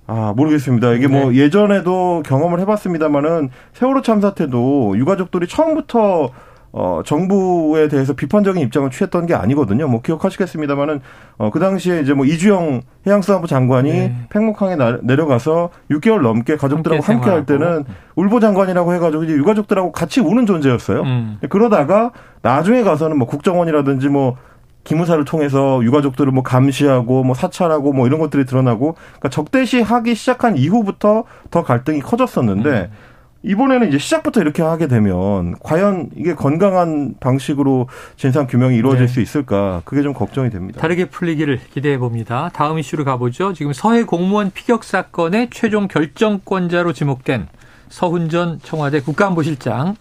아, 0.05 0.33
모르겠습니다. 0.37 0.93
이게 0.93 1.07
뭐 1.07 1.19
네. 1.19 1.25
뭐 1.25 1.33
예전에도 1.33 2.23
경험을 2.25 2.61
해봤습니다만은 2.61 3.49
세월호 3.73 4.03
참사 4.03 4.35
때도 4.35 4.97
유가족들이 4.97 5.47
처음부터 5.47 6.29
어, 6.71 7.01
정부에 7.05 7.87
대해서 7.87 8.13
비판적인 8.13 8.61
입장을 8.61 8.89
취했던 8.91 9.25
게 9.25 9.33
아니거든요. 9.33 9.87
뭐 9.87 10.01
기억하시겠습니다만은 10.01 11.01
어, 11.37 11.49
그 11.49 11.59
당시에 11.59 12.01
이제 12.01 12.13
뭐 12.13 12.25
이주영 12.25 12.81
해양수산부 13.05 13.47
장관이 13.47 13.91
네. 13.91 14.15
팽목항에 14.29 14.75
나, 14.75 14.99
내려가서 15.01 15.69
6개월 15.89 16.21
넘게 16.21 16.57
가족들하고 16.57 17.01
함께, 17.01 17.13
함께 17.13 17.29
할 17.29 17.45
때는 17.45 17.85
울보 18.15 18.39
장관이라고 18.39 18.93
해가지고 18.93 19.23
이제 19.23 19.33
유가족들하고 19.33 19.91
같이 19.91 20.19
우는 20.19 20.45
존재였어요. 20.45 21.01
음. 21.01 21.37
그러다가 21.49 22.11
나중에 22.41 22.83
가서는 22.83 23.17
뭐 23.17 23.27
국정원이라든지 23.27 24.09
뭐 24.09 24.35
기무사를 24.83 25.23
통해서 25.25 25.83
유가족들을 25.83 26.31
뭐 26.31 26.43
감시하고 26.43 27.23
뭐 27.23 27.35
사찰하고 27.35 27.91
뭐 27.91 28.07
이런 28.07 28.19
것들이 28.19 28.45
드러나고 28.45 28.93
그러니까 28.93 29.29
적대시하기 29.29 30.15
시작한 30.15 30.55
이후부터 30.57 31.25
더 31.51 31.63
갈등이 31.63 31.99
커졌었는데 31.99 32.69
음. 32.69 33.16
이번에는 33.47 33.87
이제 33.87 33.97
시작부터 33.97 34.41
이렇게 34.41 34.61
하게 34.61 34.87
되면 34.87 35.55
과연 35.59 36.09
이게 36.15 36.35
건강한 36.35 37.15
방식으로 37.19 37.87
진상 38.17 38.45
규명이 38.45 38.75
이루어질 38.75 39.07
네. 39.07 39.07
수 39.07 39.21
있을까 39.21 39.81
그게 39.85 40.01
좀 40.01 40.13
걱정이 40.13 40.49
됩니다. 40.49 40.81
다르게 40.81 41.05
풀리기를 41.05 41.61
기대해 41.73 41.97
봅니다. 41.97 42.49
다음 42.53 42.77
이슈로 42.77 43.05
가보죠. 43.05 43.53
지금 43.53 43.71
서해 43.71 44.03
공무원 44.03 44.51
피격 44.51 44.83
사건의 44.83 45.49
최종 45.51 45.87
결정권자로 45.87 46.91
지목된 46.91 47.47
서훈 47.89 48.29
전 48.29 48.59
청와대 48.61 48.99
국가안보실장 48.99 49.95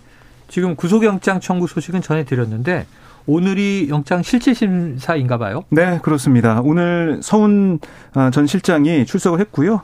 지금 0.48 0.74
구속영장 0.74 1.40
청구 1.40 1.68
소식은 1.68 2.02
전해드렸는데 2.02 2.86
오늘이 3.26 3.88
영장 3.90 4.22
실질 4.22 4.54
심사인가 4.54 5.36
봐요. 5.36 5.62
네, 5.70 5.98
그렇습니다. 6.02 6.60
오늘 6.62 7.18
서훈 7.22 7.80
아, 8.14 8.30
전 8.30 8.46
실장이 8.46 9.04
출석을 9.04 9.40
했고요. 9.40 9.82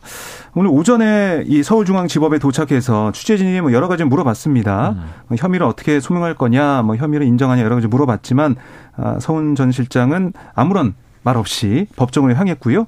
오늘 0.54 0.70
오전에 0.70 1.44
이 1.46 1.62
서울중앙지법에 1.62 2.38
도착해서 2.38 3.12
취재진이 3.12 3.60
뭐 3.60 3.72
여러 3.72 3.88
가지 3.88 4.04
물어봤습니다. 4.04 4.90
음. 4.90 5.04
뭐 5.28 5.36
혐의를 5.36 5.66
어떻게 5.66 5.98
소명할 5.98 6.34
거냐, 6.34 6.82
뭐 6.82 6.96
혐의를 6.96 7.26
인정하냐 7.26 7.62
여러 7.62 7.74
가지 7.74 7.88
물어봤지만 7.88 8.56
아, 8.96 9.18
서훈 9.20 9.54
전 9.54 9.72
실장은 9.72 10.32
아무런 10.54 10.94
말 11.24 11.36
없이 11.36 11.86
법정을 11.96 12.38
향했고요. 12.38 12.86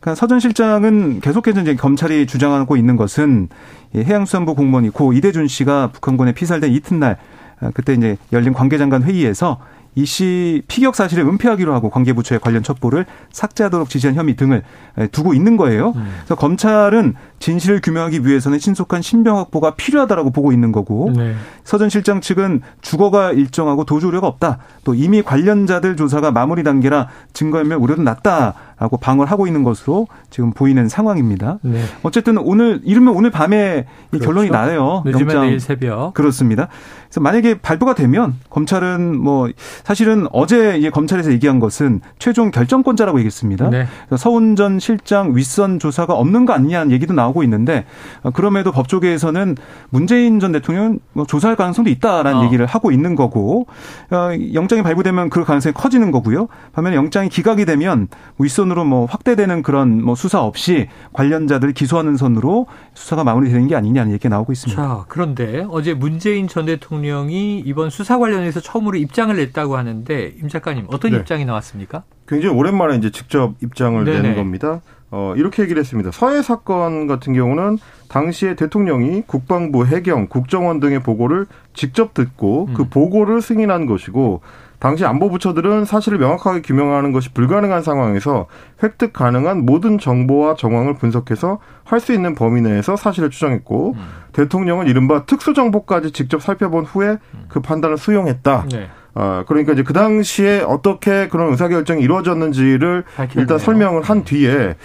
그러니까 0.00 0.14
서전 0.14 0.40
실장은 0.40 1.20
계속해서 1.20 1.62
이제 1.62 1.74
검찰이 1.74 2.26
주장하고 2.26 2.76
있는 2.76 2.96
것은 2.96 3.48
해양수산부 3.94 4.54
공무원이 4.54 4.90
고 4.90 5.12
이대준 5.12 5.48
씨가 5.48 5.90
북한군에 5.92 6.32
피살된 6.32 6.72
이튿날 6.72 7.18
아, 7.60 7.70
그때 7.72 7.94
이제 7.94 8.16
열린 8.32 8.52
관계장관 8.52 9.02
회의에서 9.04 9.58
이 9.94 10.04
씨 10.06 10.62
피격 10.68 10.94
사실을 10.94 11.24
은폐하기로 11.24 11.74
하고 11.74 11.90
관계부처에 11.90 12.38
관련 12.38 12.62
첩보를 12.62 13.04
삭제하도록 13.30 13.88
지시한 13.90 14.14
혐의 14.14 14.36
등을 14.36 14.62
두고 15.10 15.34
있는 15.34 15.56
거예요. 15.56 15.92
음. 15.96 16.06
그래서 16.18 16.34
검찰은 16.34 17.14
진실을 17.38 17.80
규명하기 17.82 18.26
위해서는 18.26 18.58
신속한 18.58 19.02
신병 19.02 19.36
확보가 19.38 19.74
필요하다라고 19.74 20.30
보고 20.30 20.52
있는 20.52 20.72
거고 20.72 21.12
네. 21.14 21.34
서전 21.64 21.88
실장 21.88 22.20
측은 22.20 22.62
주거가 22.80 23.32
일정하고 23.32 23.84
도주 23.84 24.08
우려가 24.08 24.26
없다. 24.28 24.58
또 24.84 24.94
이미 24.94 25.22
관련자들 25.22 25.96
조사가 25.96 26.30
마무리 26.30 26.62
단계라 26.62 27.08
증거인멸 27.32 27.78
우려도 27.78 28.02
낮다 28.02 28.54
라고 28.82 28.96
방어를 28.96 29.30
하고 29.30 29.46
있는 29.46 29.62
것으로 29.62 30.08
지금 30.28 30.50
보이는 30.50 30.88
상황입니다. 30.88 31.60
네. 31.62 31.84
어쨌든 32.02 32.36
오늘 32.36 32.80
이르면 32.82 33.14
오늘 33.14 33.30
밤에 33.30 33.86
그렇죠. 34.10 34.26
결론이 34.26 34.50
나요. 34.50 35.04
늦으면 35.06 35.46
내일 35.46 35.60
새벽. 35.60 36.14
그렇습니다. 36.14 36.66
그래서 37.04 37.20
만약에 37.20 37.60
발부가 37.60 37.94
되면 37.94 38.34
검찰은 38.50 39.16
뭐 39.20 39.48
사실은 39.84 40.26
어제 40.32 40.78
이 40.78 40.90
검찰에서 40.90 41.30
얘기한 41.30 41.60
것은 41.60 42.00
최종 42.18 42.50
결정권자라고 42.50 43.18
얘기했습니다. 43.20 43.70
네. 43.70 43.86
서훈 44.16 44.56
전 44.56 44.80
실장 44.80 45.36
윗선 45.36 45.78
조사가 45.78 46.14
없는 46.14 46.44
거 46.44 46.52
아니냐는 46.52 46.90
얘기도 46.90 47.14
나오고 47.14 47.44
있는데 47.44 47.84
어, 48.24 48.30
그럼에도 48.30 48.72
법조계에서는 48.72 49.56
문재인 49.90 50.40
전 50.40 50.50
대통령 50.50 50.98
뭐 51.12 51.24
조사할 51.24 51.54
가능성도 51.54 51.88
있다라는 51.88 52.40
어. 52.40 52.44
얘기를 52.46 52.66
하고 52.66 52.90
있는 52.90 53.14
거고 53.14 53.66
어, 54.10 54.30
영장이 54.54 54.82
발부되면 54.82 55.30
그 55.30 55.44
가능성이 55.44 55.72
커지는 55.72 56.10
거고요. 56.10 56.48
반면에 56.72 56.96
영장이 56.96 57.28
기각이 57.28 57.64
되면 57.64 58.08
윗선 58.38 58.71
으로 58.72 58.84
뭐 58.84 59.04
확대되는 59.04 59.62
그런 59.62 60.02
뭐 60.02 60.14
수사 60.14 60.42
없이 60.42 60.88
관련자들 61.12 61.72
기소하는 61.72 62.16
선으로 62.16 62.66
수사가 62.94 63.22
마무리되는 63.22 63.68
게 63.68 63.76
아니냐는 63.76 64.12
얘기가 64.12 64.30
나오고 64.30 64.52
있습니다. 64.52 64.82
자, 64.82 65.04
그런데 65.08 65.66
어제 65.70 65.94
문재인 65.94 66.48
전 66.48 66.66
대통령이 66.66 67.60
이번 67.60 67.90
수사 67.90 68.18
관련해서 68.18 68.60
처음으로 68.60 68.96
입장을 68.96 69.36
냈다고 69.36 69.76
하는데 69.76 70.34
임 70.40 70.48
작가님 70.48 70.86
어떤 70.88 71.12
네. 71.12 71.18
입장이 71.18 71.44
나왔습니까? 71.44 72.02
굉장히 72.26 72.56
오랜만에 72.56 72.96
이제 72.96 73.10
직접 73.10 73.54
입장을 73.62 74.04
네네. 74.04 74.22
내는 74.22 74.36
겁니다. 74.36 74.80
어, 75.10 75.34
이렇게 75.36 75.62
얘기를 75.62 75.78
했습니다. 75.78 76.10
서해 76.10 76.40
사건 76.40 77.06
같은 77.06 77.34
경우는 77.34 77.76
당시에 78.08 78.56
대통령이 78.56 79.24
국방부, 79.26 79.84
해경, 79.84 80.28
국정원 80.28 80.80
등의 80.80 81.02
보고를 81.02 81.46
직접 81.74 82.14
듣고 82.14 82.70
그 82.72 82.82
음. 82.82 82.88
보고를 82.88 83.42
승인한 83.42 83.84
것이고 83.84 84.40
당시 84.82 85.04
안보 85.04 85.30
부처들은 85.30 85.84
사실을 85.84 86.18
명확하게 86.18 86.62
규명하는 86.62 87.12
것이 87.12 87.32
불가능한 87.32 87.84
상황에서 87.84 88.46
획득 88.82 89.12
가능한 89.12 89.64
모든 89.64 89.96
정보와 89.96 90.56
정황을 90.56 90.96
분석해서 90.96 91.60
할 91.84 92.00
수 92.00 92.12
있는 92.12 92.34
범위 92.34 92.62
내에서 92.62 92.96
사실을 92.96 93.30
추정했고 93.30 93.92
음. 93.92 94.08
대통령은 94.32 94.88
이른바 94.88 95.24
특수정보까지 95.24 96.10
직접 96.10 96.42
살펴본 96.42 96.84
후에 96.84 97.18
그 97.46 97.60
판단을 97.60 97.96
수용했다. 97.96 98.66
네. 98.72 98.88
아, 99.14 99.44
그러니까 99.46 99.72
이제 99.74 99.82
그 99.82 99.92
당시에 99.92 100.60
어떻게 100.60 101.28
그런 101.28 101.50
의사결정이 101.50 102.02
이루어졌는지를 102.02 103.04
밝혔네요. 103.16 103.40
일단 103.40 103.58
설명을 103.58 104.02
한 104.02 104.24
뒤에 104.24 104.76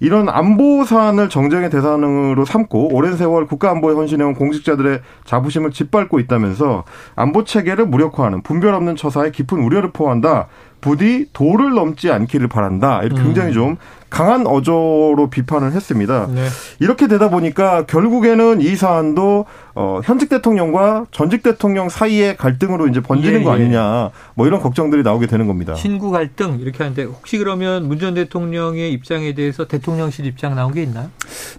이런 0.00 0.28
안보 0.28 0.84
사안을 0.84 1.28
정쟁의 1.28 1.70
대상으로 1.70 2.44
삼고 2.44 2.94
오랜 2.94 3.16
세월 3.16 3.46
국가안보에 3.46 3.94
헌신해온 3.94 4.34
공직자들의 4.34 5.00
자부심을 5.24 5.70
짓밟고 5.70 6.18
있다면서 6.20 6.84
안보 7.14 7.44
체계를 7.44 7.86
무력화하는 7.86 8.42
분별 8.42 8.74
없는 8.74 8.96
처사에 8.96 9.30
깊은 9.30 9.58
우려를 9.58 9.92
포한다. 9.92 10.48
부디 10.86 11.26
도를 11.32 11.74
넘지 11.74 12.10
않기를 12.12 12.46
바란다. 12.48 13.02
이렇게 13.02 13.20
굉장히 13.20 13.48
음. 13.50 13.52
좀 13.54 13.76
강한 14.08 14.46
어조로 14.46 15.30
비판을 15.30 15.72
했습니다. 15.72 16.28
네. 16.32 16.46
이렇게 16.78 17.08
되다 17.08 17.28
보니까 17.28 17.86
결국에는 17.86 18.60
이 18.60 18.76
사안도 18.76 19.46
어, 19.74 20.00
현직 20.04 20.28
대통령과 20.28 21.06
전직 21.10 21.42
대통령 21.42 21.88
사이의 21.88 22.36
갈등으로 22.36 22.86
이제 22.86 23.00
번지는 23.00 23.40
예, 23.40 23.44
거 23.44 23.50
예. 23.50 23.54
아니냐 23.62 24.10
뭐 24.34 24.46
이런 24.46 24.60
걱정들이 24.62 25.02
나오게 25.02 25.26
되는 25.26 25.48
겁니다. 25.48 25.74
신구 25.74 26.12
갈등 26.12 26.58
이렇게 26.60 26.78
하는데 26.84 27.02
혹시 27.02 27.36
그러면 27.38 27.88
문 27.88 27.98
전 27.98 28.14
대통령의 28.14 28.92
입장에 28.92 29.34
대해서 29.34 29.66
대통령실 29.66 30.24
입장 30.26 30.54
나온 30.54 30.72
게 30.72 30.82
있나요? 30.84 31.10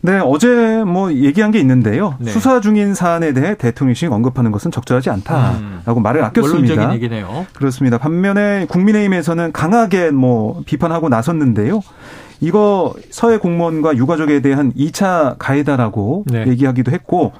네 0.01 0.19
어제 0.23 0.83
뭐 0.85 1.11
얘기한 1.13 1.51
게 1.51 1.59
있는데요. 1.59 2.15
네. 2.19 2.31
수사 2.31 2.59
중인 2.59 2.93
사안에 2.93 3.33
대해 3.33 3.55
대통령실이 3.55 4.11
언급하는 4.11 4.51
것은 4.51 4.71
적절하지 4.71 5.09
않다라고 5.09 5.99
음. 5.99 6.03
말을 6.03 6.23
아꼈습니다. 6.23 6.73
원론적인 6.73 6.95
얘기네요. 6.95 7.45
그렇습니다. 7.53 7.97
반면에 7.97 8.65
국민의힘에서는 8.69 9.51
강하게 9.51 10.11
뭐 10.11 10.61
비판하고 10.65 11.09
나섰는데요. 11.09 11.81
이거 12.39 12.93
서해 13.09 13.37
공무원과 13.37 13.97
유가족에 13.97 14.41
대한 14.41 14.71
2차 14.73 15.35
가해다라고 15.39 16.25
네. 16.27 16.45
얘기하기도 16.47 16.91
했고 16.91 17.33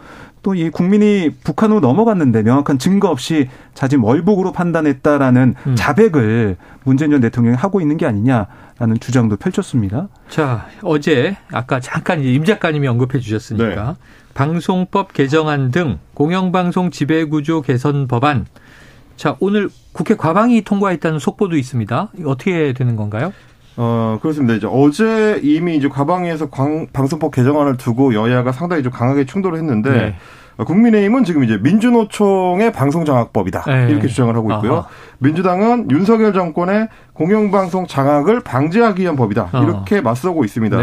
또 0.48 0.56
이 0.56 0.70
국민이 0.70 1.30
북한으로 1.44 1.82
넘어갔는데 1.82 2.42
명확한 2.42 2.80
증거 2.80 3.10
없이 3.10 3.50
자진 3.74 4.00
월북으로 4.00 4.54
판단했다라는 4.54 5.56
음. 5.68 5.76
자백을 5.76 6.56
문재인 6.86 7.12
전 7.12 7.20
대통령이 7.20 7.58
하고 7.58 7.82
있는 7.82 7.98
게 7.98 8.06
아니냐라는 8.06 8.98
주장도 9.02 9.36
펼쳤습니다. 9.36 10.08
자, 10.30 10.68
어제 10.84 11.36
아까 11.52 11.82
잠깐 11.82 12.24
임 12.24 12.46
작가님이 12.46 12.88
언급해 12.88 13.20
주셨으니까 13.20 13.86
네. 13.88 13.94
방송법 14.36 15.12
개정안 15.12 15.72
등 15.72 16.00
공영방송 16.14 16.92
지배구조 16.92 17.62
개선 17.64 18.08
법안 18.08 18.46
자, 19.18 19.36
오늘 19.42 19.68
국회 19.92 20.16
과방위 20.16 20.62
통과했다는 20.62 21.20
속보도 21.20 21.58
있습니다. 21.58 22.12
어떻게 22.26 22.72
되는 22.72 22.96
건가요? 22.96 23.34
어, 23.78 24.18
그렇습니다. 24.22 24.56
이제 24.56 24.68
어제 24.70 25.40
이미 25.44 25.78
이제 25.78 25.88
과방위에서 25.88 26.50
광, 26.50 26.88
방송법 26.92 27.32
개정안을 27.32 27.78
두고 27.78 28.14
여야가 28.14 28.52
상당히 28.52 28.84
좀 28.84 28.92
강하게 28.92 29.26
충돌을 29.26 29.58
했는데 29.60 29.90
네. 29.92 30.16
어, 30.58 30.64
국민의힘은 30.64 31.24
지금 31.24 31.44
이제 31.44 31.58
민주노총의 31.62 32.72
방송장악법이다 32.72 33.64
네. 33.68 33.92
이렇게 33.92 34.08
주장을 34.08 34.36
하고 34.36 34.52
있고요. 34.54 34.74
아하. 34.74 34.88
민주당은 35.20 35.92
윤석열 35.92 36.34
정권의 36.34 36.90
공영방송 37.18 37.88
장악을 37.88 38.42
방지하기 38.42 39.02
위한 39.02 39.16
법이다 39.16 39.50
이렇게 39.64 39.98
어. 39.98 40.02
맞서고 40.04 40.46
있습니다. 40.46 40.78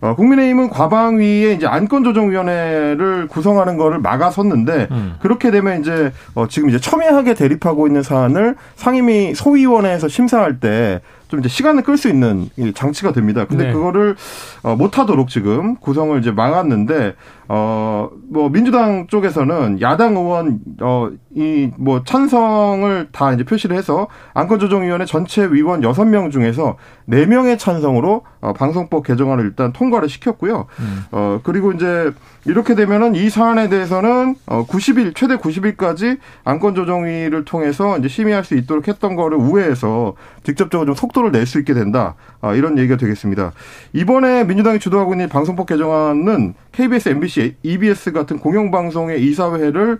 어, 0.00 0.14
국민의힘은 0.14 0.70
과방위에 0.70 1.52
이제 1.52 1.66
안건조정위원회를 1.66 3.26
구성하는 3.26 3.76
거를 3.76 3.98
막아섰는데 3.98 4.88
음. 4.92 5.14
그렇게 5.20 5.50
되면 5.50 5.80
이제 5.80 6.12
어, 6.34 6.46
지금 6.46 6.68
이제 6.68 6.78
첨예하게 6.78 7.34
대립하고 7.34 7.88
있는 7.88 8.04
사안을 8.04 8.54
상임위 8.76 9.34
소위원회에서 9.34 10.06
심사할 10.08 10.60
때 10.60 11.00
좀 11.30 11.38
이제 11.38 11.48
시간을 11.48 11.84
끌 11.84 11.96
수 11.96 12.08
있는 12.08 12.50
장치가 12.74 13.12
됩니다. 13.12 13.46
근데 13.48 13.66
네. 13.66 13.72
그거를 13.72 14.16
어, 14.62 14.74
못하도록 14.74 15.28
지금 15.28 15.76
구성을 15.76 16.18
이제 16.18 16.32
막았는데 16.32 17.14
어뭐 17.46 18.50
민주당 18.50 19.06
쪽에서는 19.06 19.80
야당 19.80 20.16
의원 20.16 20.58
어이 20.80 21.70
뭐 21.78 22.02
찬성을 22.04 23.08
다 23.12 23.32
이제 23.32 23.44
표시를 23.44 23.76
해서 23.76 24.08
안건조정위원회 24.34 25.04
전체 25.04 25.46
위원 25.46 25.79
6명 25.80 26.30
중에서 26.30 26.76
4명의 27.08 27.58
찬성으로 27.58 28.22
어, 28.40 28.52
방송법 28.52 29.04
개정안을 29.04 29.44
일단 29.44 29.72
통과를 29.72 30.08
시켰고요. 30.08 30.66
음. 30.78 31.04
어 31.12 31.40
그리고 31.42 31.72
이제 31.72 32.12
이렇게 32.46 32.74
되면은 32.74 33.14
이 33.14 33.28
사안에 33.28 33.68
대해서는 33.68 34.36
어 34.46 34.64
90일 34.66 35.14
최대 35.14 35.36
90일까지 35.36 36.18
안건조정위를 36.44 37.44
통해서 37.44 37.98
이제 37.98 38.08
심의할 38.08 38.44
수 38.44 38.54
있도록 38.54 38.88
했던 38.88 39.14
거를 39.16 39.36
우회해서 39.38 40.14
직접적으로 40.42 40.86
좀 40.86 40.94
속도를 40.94 41.32
낼 41.32 41.46
수 41.46 41.58
있게 41.58 41.74
된다. 41.74 42.14
아, 42.40 42.54
이런 42.54 42.78
얘기가 42.78 42.96
되겠습니다. 42.96 43.52
이번에 43.92 44.44
민주당이 44.44 44.78
주도하고 44.78 45.14
있는 45.14 45.28
방송법 45.28 45.66
개정안은 45.66 46.54
KBS, 46.72 47.08
MBC, 47.08 47.56
EBS 47.64 48.12
같은 48.12 48.38
공영방송의 48.38 49.20
이사회를 49.24 49.98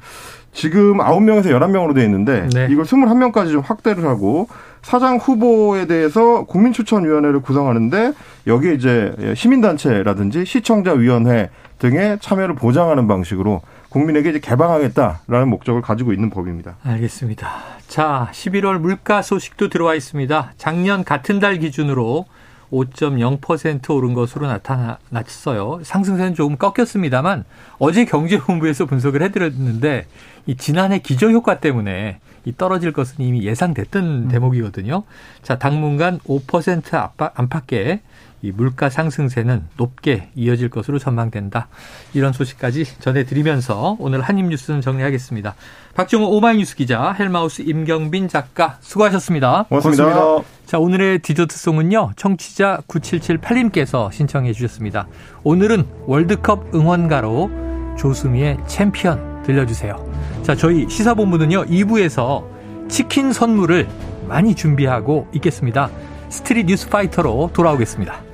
지금 0.52 0.98
9명에서 0.98 1.46
11명으로 1.46 1.94
되어 1.94 2.04
있는데 2.04 2.48
네. 2.52 2.66
이걸 2.70 2.84
21명까지 2.84 3.52
좀 3.52 3.60
확대를 3.60 4.04
하고 4.04 4.48
사장 4.82 5.16
후보에 5.16 5.86
대해서 5.86 6.44
국민추천위원회를 6.44 7.40
구성하는데 7.40 8.12
여기에 8.46 8.74
이제 8.74 9.34
시민단체라든지 9.34 10.44
시청자위원회 10.44 11.50
등의 11.78 12.18
참여를 12.20 12.54
보장하는 12.54 13.06
방식으로 13.06 13.62
국민에게 13.90 14.30
이제 14.30 14.38
개방하겠다라는 14.38 15.48
목적을 15.48 15.82
가지고 15.82 16.12
있는 16.12 16.30
법입니다. 16.30 16.76
알겠습니다. 16.84 17.50
자, 17.88 18.28
11월 18.32 18.78
물가 18.78 19.20
소식도 19.22 19.68
들어와 19.68 19.94
있습니다. 19.94 20.52
작년 20.56 21.04
같은 21.04 21.40
달 21.40 21.58
기준으로 21.58 22.26
5.0% 22.72 23.90
오른 23.90 24.14
것으로 24.14 24.46
나타났어요. 24.46 25.80
상승세는 25.82 26.34
조금 26.34 26.56
꺾였습니다만 26.56 27.44
어제 27.78 28.04
경제본부에서 28.04 28.86
분석을 28.86 29.22
해드렸는데 29.22 30.06
이 30.46 30.56
지난해 30.56 31.00
기저효과 31.00 31.60
때문에 31.60 32.20
이 32.44 32.54
떨어질 32.56 32.92
것은 32.92 33.24
이미 33.24 33.44
예상됐던 33.44 34.04
음. 34.04 34.28
대목이거든요. 34.28 35.02
자, 35.42 35.58
당분간 35.58 36.18
5% 36.20 37.10
안팎의 37.34 38.00
이 38.42 38.52
물가 38.52 38.88
상승세는 38.88 39.64
높게 39.76 40.30
이어질 40.34 40.70
것으로 40.70 40.98
전망된다. 40.98 41.68
이런 42.14 42.32
소식까지 42.32 42.84
전해드리면서 43.00 43.96
오늘 43.98 44.20
한입 44.22 44.46
뉴스는 44.46 44.80
정리하겠습니다. 44.80 45.54
박정호 45.94 46.28
오마이뉴스 46.36 46.76
기자, 46.76 47.12
헬마우스 47.12 47.62
임경빈 47.62 48.28
작가 48.28 48.78
수고하셨습니다. 48.80 49.66
고맙습니다. 49.68 50.04
고맙습니다. 50.04 50.48
자, 50.64 50.78
오늘의 50.78 51.18
디저트송은요. 51.18 52.12
청취자 52.16 52.82
9778님께서 52.88 54.12
신청해 54.12 54.52
주셨습니다. 54.52 55.06
오늘은 55.42 55.86
월드컵 56.06 56.74
응원가로 56.74 57.50
조수미의 57.98 58.58
챔피언 58.66 59.42
들려주세요. 59.42 60.10
자, 60.42 60.54
저희 60.54 60.88
시사본부는요. 60.88 61.64
2부에서 61.66 62.44
치킨 62.88 63.32
선물을 63.32 63.88
많이 64.28 64.54
준비하고 64.54 65.28
있겠습니다. 65.34 65.90
스트릿 66.28 66.66
뉴스 66.66 66.88
파이터로 66.88 67.50
돌아오겠습니다. 67.52 68.29